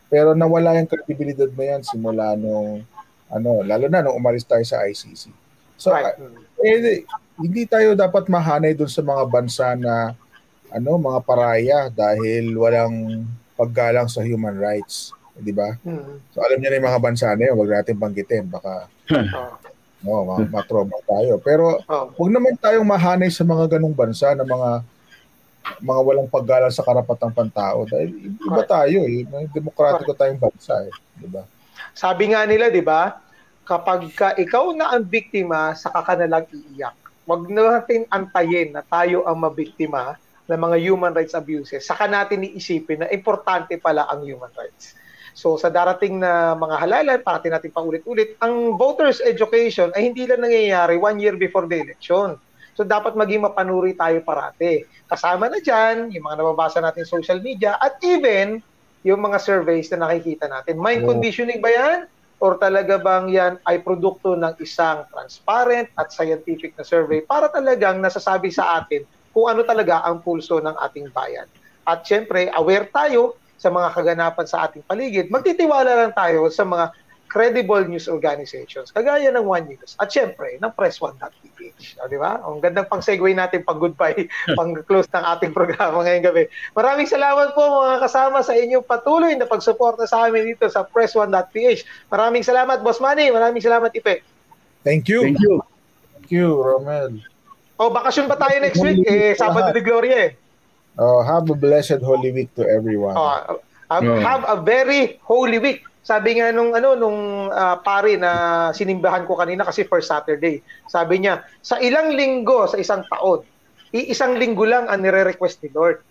Pero 0.07 0.35
nawala 0.35 0.75
yung 0.79 0.87
kredibilidad 0.87 1.47
na 1.51 1.65
yan 1.75 1.81
simula 1.83 2.35
nung 2.35 2.83
ano, 3.31 3.63
lalo 3.63 3.87
na 3.87 4.03
nung 4.03 4.19
umalis 4.19 4.43
tayo 4.43 4.61
sa 4.67 4.83
ICC. 4.83 5.31
So, 5.79 5.95
right. 5.95 6.13
uh, 6.13 6.61
eh, 6.61 7.07
hindi 7.41 7.65
tayo 7.65 7.97
dapat 7.97 8.29
mahanay 8.29 8.77
doon 8.77 8.91
sa 8.91 9.01
mga 9.01 9.23
bansa 9.25 9.67
na 9.73 10.13
ano 10.71 10.95
mga 10.95 11.19
paraya 11.25 11.79
dahil 11.91 12.55
walang 12.55 13.27
paggalang 13.59 14.07
sa 14.07 14.23
human 14.23 14.55
rights, 14.55 15.11
'di 15.35 15.51
ba? 15.51 15.75
Hmm. 15.83 16.21
So 16.31 16.39
alam 16.39 16.57
niyo 16.61 16.69
na 16.71 16.77
yung 16.79 16.87
mga 16.87 17.03
bansa 17.03 17.27
na 17.35 17.43
'yon, 17.49 17.59
wag 17.59 17.71
natin 17.81 17.99
banggitin 17.99 18.45
baka 18.47 18.87
oh. 20.07 20.23
no, 20.23 20.47
matroma 20.47 20.95
tayo. 21.03 21.41
Pero 21.43 21.81
oh. 21.83 22.07
wag 22.15 22.31
naman 22.31 22.55
tayong 22.55 22.87
mahanay 22.87 23.27
sa 23.27 23.43
mga 23.43 23.77
ganung 23.77 23.93
bansa 23.93 24.31
na 24.31 24.47
mga 24.47 24.85
mga 25.81 26.01
walang 26.01 26.29
paggalang 26.31 26.73
sa 26.73 26.81
karapatang 26.81 27.35
pantao 27.35 27.85
dahil 27.85 28.33
iba 28.33 28.63
tayo 28.65 29.05
eh, 29.05 29.27
may 29.29 29.45
demokratiko 29.51 30.13
tayong 30.17 30.39
bansa 30.41 30.73
eh, 30.87 30.93
'di 31.19 31.29
ba? 31.29 31.43
Sabi 31.95 32.31
nga 32.31 32.43
nila, 32.47 32.71
'di 32.71 32.83
ba? 32.83 33.19
Kapag 33.67 34.09
ka 34.15 34.33
ikaw 34.35 34.73
na 34.73 34.91
ang 34.91 35.05
biktima, 35.05 35.77
saka 35.77 36.01
ka 36.03 36.13
na 36.17 36.27
lang 36.27 36.45
iiyak. 36.49 36.97
Huwag 37.29 37.47
natin 37.47 38.09
antayin 38.09 38.73
na 38.75 38.81
tayo 38.83 39.23
ang 39.23 39.39
mabiktima 39.39 40.17
ng 40.51 40.59
mga 40.59 40.77
human 40.83 41.13
rights 41.15 41.37
abuses, 41.37 41.85
saka 41.85 42.09
natin 42.09 42.43
iisipin 42.43 43.05
na 43.05 43.07
importante 43.13 43.79
pala 43.79 44.03
ang 44.11 44.25
human 44.25 44.51
rights. 44.57 44.99
So 45.31 45.55
sa 45.55 45.71
darating 45.71 46.19
na 46.19 46.57
mga 46.59 46.75
halalan, 46.75 47.19
parati 47.23 47.47
natin 47.47 47.71
paulit-ulit, 47.71 48.35
ang 48.43 48.75
voters 48.75 49.23
education 49.23 49.95
ay 49.95 50.11
hindi 50.11 50.27
lang 50.27 50.43
nangyayari 50.43 50.99
one 50.99 51.23
year 51.23 51.39
before 51.39 51.71
the 51.71 51.79
election. 51.79 52.35
So 52.75 52.83
dapat 52.83 53.15
maging 53.15 53.47
mapanuri 53.47 53.95
tayo 53.95 54.19
parati. 54.27 54.83
Kasama 55.07 55.47
na 55.47 55.63
dyan, 55.63 56.11
yung 56.11 56.23
mga 56.27 56.43
nababasa 56.43 56.83
natin 56.83 57.07
social 57.07 57.39
media, 57.39 57.79
at 57.79 57.95
even 58.03 58.59
yung 59.01 59.21
mga 59.21 59.37
surveys 59.41 59.89
na 59.93 60.05
nakikita 60.09 60.45
natin. 60.45 60.77
Mind 60.77 61.05
conditioning 61.05 61.61
ba 61.61 61.69
yan? 61.73 61.99
Or 62.41 62.57
talaga 62.57 62.97
bang 62.97 63.29
yan 63.29 63.53
ay 63.69 63.85
produkto 63.85 64.33
ng 64.33 64.57
isang 64.57 65.05
transparent 65.13 65.93
at 65.93 66.09
scientific 66.09 66.73
na 66.73 66.81
survey 66.81 67.21
para 67.21 67.49
talagang 67.53 68.01
nasasabi 68.01 68.49
sa 68.49 68.81
atin 68.81 69.05
kung 69.29 69.45
ano 69.45 69.61
talaga 69.61 70.01
ang 70.01 70.25
pulso 70.25 70.57
ng 70.57 70.73
ating 70.89 71.13
bayan. 71.13 71.45
At 71.85 72.01
syempre, 72.05 72.49
aware 72.53 72.89
tayo 72.89 73.37
sa 73.61 73.69
mga 73.69 73.93
kaganapan 73.93 74.45
sa 74.49 74.65
ating 74.65 74.81
paligid. 74.89 75.29
Magtitiwala 75.29 75.93
lang 75.93 76.13
tayo 76.17 76.49
sa 76.49 76.65
mga 76.65 76.89
credible 77.31 77.87
news 77.87 78.11
organizations, 78.11 78.91
kagaya 78.91 79.31
ng 79.31 79.47
One 79.47 79.71
News, 79.71 79.95
at 80.03 80.11
syempre, 80.11 80.59
ng 80.59 80.67
Press1.ph. 80.75 82.03
O, 82.03 82.11
di 82.11 82.19
ba? 82.19 82.43
Ang 82.43 82.59
gandang 82.59 82.91
pang-segue 82.91 83.31
natin, 83.31 83.63
pang-goodbye, 83.63 84.27
pang-close 84.59 85.07
ng 85.15 85.23
ating 85.23 85.55
programa 85.55 86.03
ngayong 86.03 86.27
gabi. 86.27 86.51
Maraming 86.75 87.07
salamat 87.07 87.55
po 87.55 87.63
mga 87.87 88.03
kasama 88.03 88.43
sa 88.43 88.51
inyong 88.51 88.83
patuloy 88.83 89.31
na 89.39 89.47
pagsuporta 89.47 90.03
sa 90.03 90.27
amin 90.27 90.51
dito 90.51 90.67
sa 90.67 90.83
Press1.ph. 90.83 92.11
Maraming 92.11 92.43
salamat, 92.43 92.83
Boss 92.83 92.99
Manny. 92.99 93.31
Maraming 93.31 93.63
salamat, 93.63 93.95
Ipe. 93.95 94.19
Thank 94.83 95.07
you. 95.07 95.23
Thank 95.23 95.39
you. 95.39 95.63
Thank 96.19 96.35
you, 96.35 96.59
Romel. 96.59 97.23
Oh, 97.79 97.87
bakasyon 97.87 98.27
pa 98.27 98.35
tayo 98.35 98.59
next 98.59 98.83
week? 98.83 99.07
Eh, 99.07 99.39
Sabado 99.39 99.71
de 99.71 99.79
Gloria 99.79 100.29
eh. 100.29 100.31
Oh, 100.99 101.23
have 101.23 101.47
a 101.47 101.55
blessed 101.55 102.03
Holy 102.03 102.35
Week 102.35 102.51
to 102.59 102.67
everyone. 102.67 103.15
Oh, 103.15 103.63
have, 103.87 104.03
have 104.19 104.43
a 104.51 104.59
very 104.59 105.15
Holy 105.23 105.57
Week. 105.57 105.87
Sabi 106.01 106.41
nga 106.41 106.49
nung 106.49 106.73
ano 106.73 106.97
nung 106.97 107.19
uh, 107.53 107.77
pare 107.85 108.17
na 108.17 108.69
sinimbahan 108.73 109.29
ko 109.29 109.37
kanina 109.37 109.61
kasi 109.61 109.85
first 109.85 110.09
Saturday. 110.09 110.65
Sabi 110.89 111.21
niya, 111.21 111.45
sa 111.61 111.77
ilang 111.77 112.09
linggo 112.17 112.65
sa 112.65 112.81
isang 112.81 113.05
taon, 113.05 113.45
iisang 113.93 114.39
linggo 114.41 114.65
lang 114.65 114.89
ang 114.89 115.05
nire-request 115.05 115.61
ni 115.61 115.69
Lord 115.69 116.01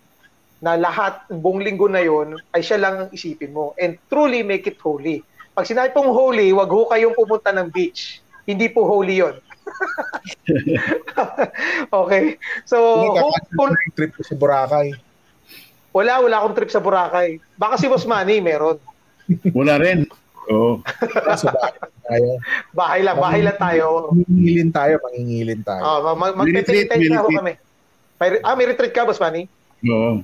na 0.61 0.77
lahat 0.77 1.25
buong 1.27 1.59
linggo 1.59 1.89
na 1.89 2.05
yon 2.05 2.37
ay 2.53 2.61
siya 2.61 2.77
lang 2.77 2.95
ang 3.03 3.09
isipin 3.09 3.51
mo 3.51 3.73
and 3.81 3.97
truly 4.07 4.45
make 4.45 4.69
it 4.69 4.79
holy. 4.79 5.25
Pag 5.51 5.67
sinabi 5.67 5.91
pong 5.91 6.13
holy, 6.13 6.55
wag 6.55 6.71
ho 6.71 6.87
kayong 6.87 7.17
pumunta 7.17 7.51
ng 7.51 7.67
beach. 7.67 8.23
Hindi 8.47 8.71
po 8.71 8.87
holy 8.87 9.19
yon. 9.19 9.35
okay. 12.01 12.39
So, 12.63 12.77
kung 13.57 13.75
trip 13.97 14.15
sa 14.23 14.37
Boracay. 14.37 14.95
Wala, 15.91 16.23
wala 16.23 16.35
akong 16.39 16.55
trip 16.55 16.71
sa 16.71 16.79
Boracay. 16.79 17.43
Baka 17.59 17.75
si 17.75 17.91
Boss 17.91 18.07
Manny 18.07 18.39
meron. 18.39 18.79
Wala 19.57 19.79
rin. 19.79 20.07
Oo. 20.49 20.81
sa 21.37 21.53
bahay 21.53 21.73
tayo. 22.11 22.29
Bahay 22.73 23.01
lang, 23.05 23.17
bahay 23.17 23.41
lang 23.45 23.57
tayo. 23.61 23.85
Mangingilin 24.11 24.69
tayo, 24.73 24.93
mangingilin 24.99 25.61
tayo. 25.63 25.81
Oh, 25.85 26.15
mag 26.17 26.33
mag-retreat 26.35 26.89
na 26.89 27.23
ako 27.23 27.29
kami. 27.39 27.53
May, 28.21 28.29
ah, 28.45 28.55
may 28.57 28.67
retreat 28.69 28.93
ka, 28.93 29.07
Boss 29.07 29.21
Manny? 29.21 29.49
Oo. 29.87 30.21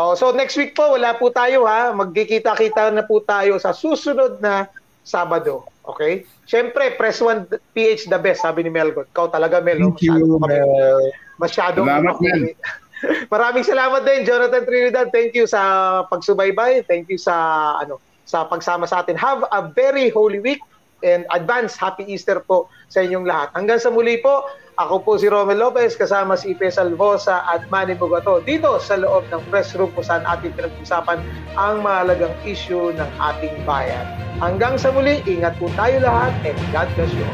Oh, 0.00 0.16
so 0.16 0.32
next 0.32 0.56
week 0.56 0.72
po, 0.72 0.96
wala 0.96 1.12
po 1.20 1.28
tayo 1.28 1.68
ha. 1.68 1.92
Magkikita-kita 1.92 2.88
na 2.96 3.04
po 3.04 3.20
tayo 3.20 3.60
sa 3.60 3.76
susunod 3.76 4.40
na 4.40 4.68
Sabado. 5.04 5.68
Okay? 5.84 6.24
Siyempre, 6.46 6.94
press 6.96 7.20
1 7.20 7.50
PH 7.74 8.08
the 8.08 8.16
best, 8.16 8.46
sabi 8.46 8.64
ni 8.64 8.70
Melgot. 8.72 9.10
Kau 9.12 9.28
talaga, 9.28 9.60
Mel. 9.60 9.82
Thank 9.82 10.06
you, 10.06 10.38
Mel. 10.40 11.12
Masyadong 11.36 11.84
salamat, 11.84 12.16
Mel. 12.22 12.54
Maraming 13.34 13.66
salamat 13.66 14.06
din, 14.06 14.22
Jonathan 14.22 14.62
Trinidad. 14.62 15.10
Thank 15.10 15.34
you 15.34 15.50
sa 15.50 15.60
pagsubaybay. 16.06 16.86
Thank 16.86 17.10
you 17.10 17.18
sa 17.18 17.34
ano 17.82 17.98
sa 18.24 18.46
pagsama 18.46 18.86
sa 18.86 19.02
atin. 19.02 19.18
Have 19.18 19.44
a 19.50 19.70
very 19.72 20.08
holy 20.10 20.38
week 20.38 20.62
and 21.02 21.26
advance 21.34 21.74
happy 21.74 22.06
Easter 22.06 22.38
po 22.40 22.70
sa 22.86 23.02
inyong 23.02 23.26
lahat. 23.26 23.48
Hanggang 23.58 23.82
sa 23.82 23.90
muli 23.90 24.22
po, 24.22 24.46
ako 24.80 25.04
po 25.04 25.10
si 25.20 25.28
Romel 25.28 25.60
Lopez 25.60 25.98
kasama 25.98 26.38
si 26.38 26.56
Ipe 26.56 26.70
Salvosa 26.72 27.44
at 27.44 27.68
Manny 27.68 27.92
Bugato 27.98 28.40
dito 28.40 28.80
sa 28.80 28.96
loob 28.96 29.28
ng 29.28 29.42
press 29.52 29.76
room 29.76 29.92
kung 29.92 30.06
saan 30.06 30.24
ating 30.24 30.54
pinag-usapan 30.56 31.20
ang 31.58 31.84
mahalagang 31.84 32.32
issue 32.46 32.94
ng 32.94 33.10
ating 33.20 33.52
bayan. 33.68 34.06
Hanggang 34.40 34.80
sa 34.80 34.88
muli, 34.94 35.20
ingat 35.28 35.58
po 35.60 35.68
tayo 35.76 36.00
lahat 36.00 36.32
and 36.46 36.58
God 36.72 36.88
bless 36.96 37.12
you. 37.12 37.28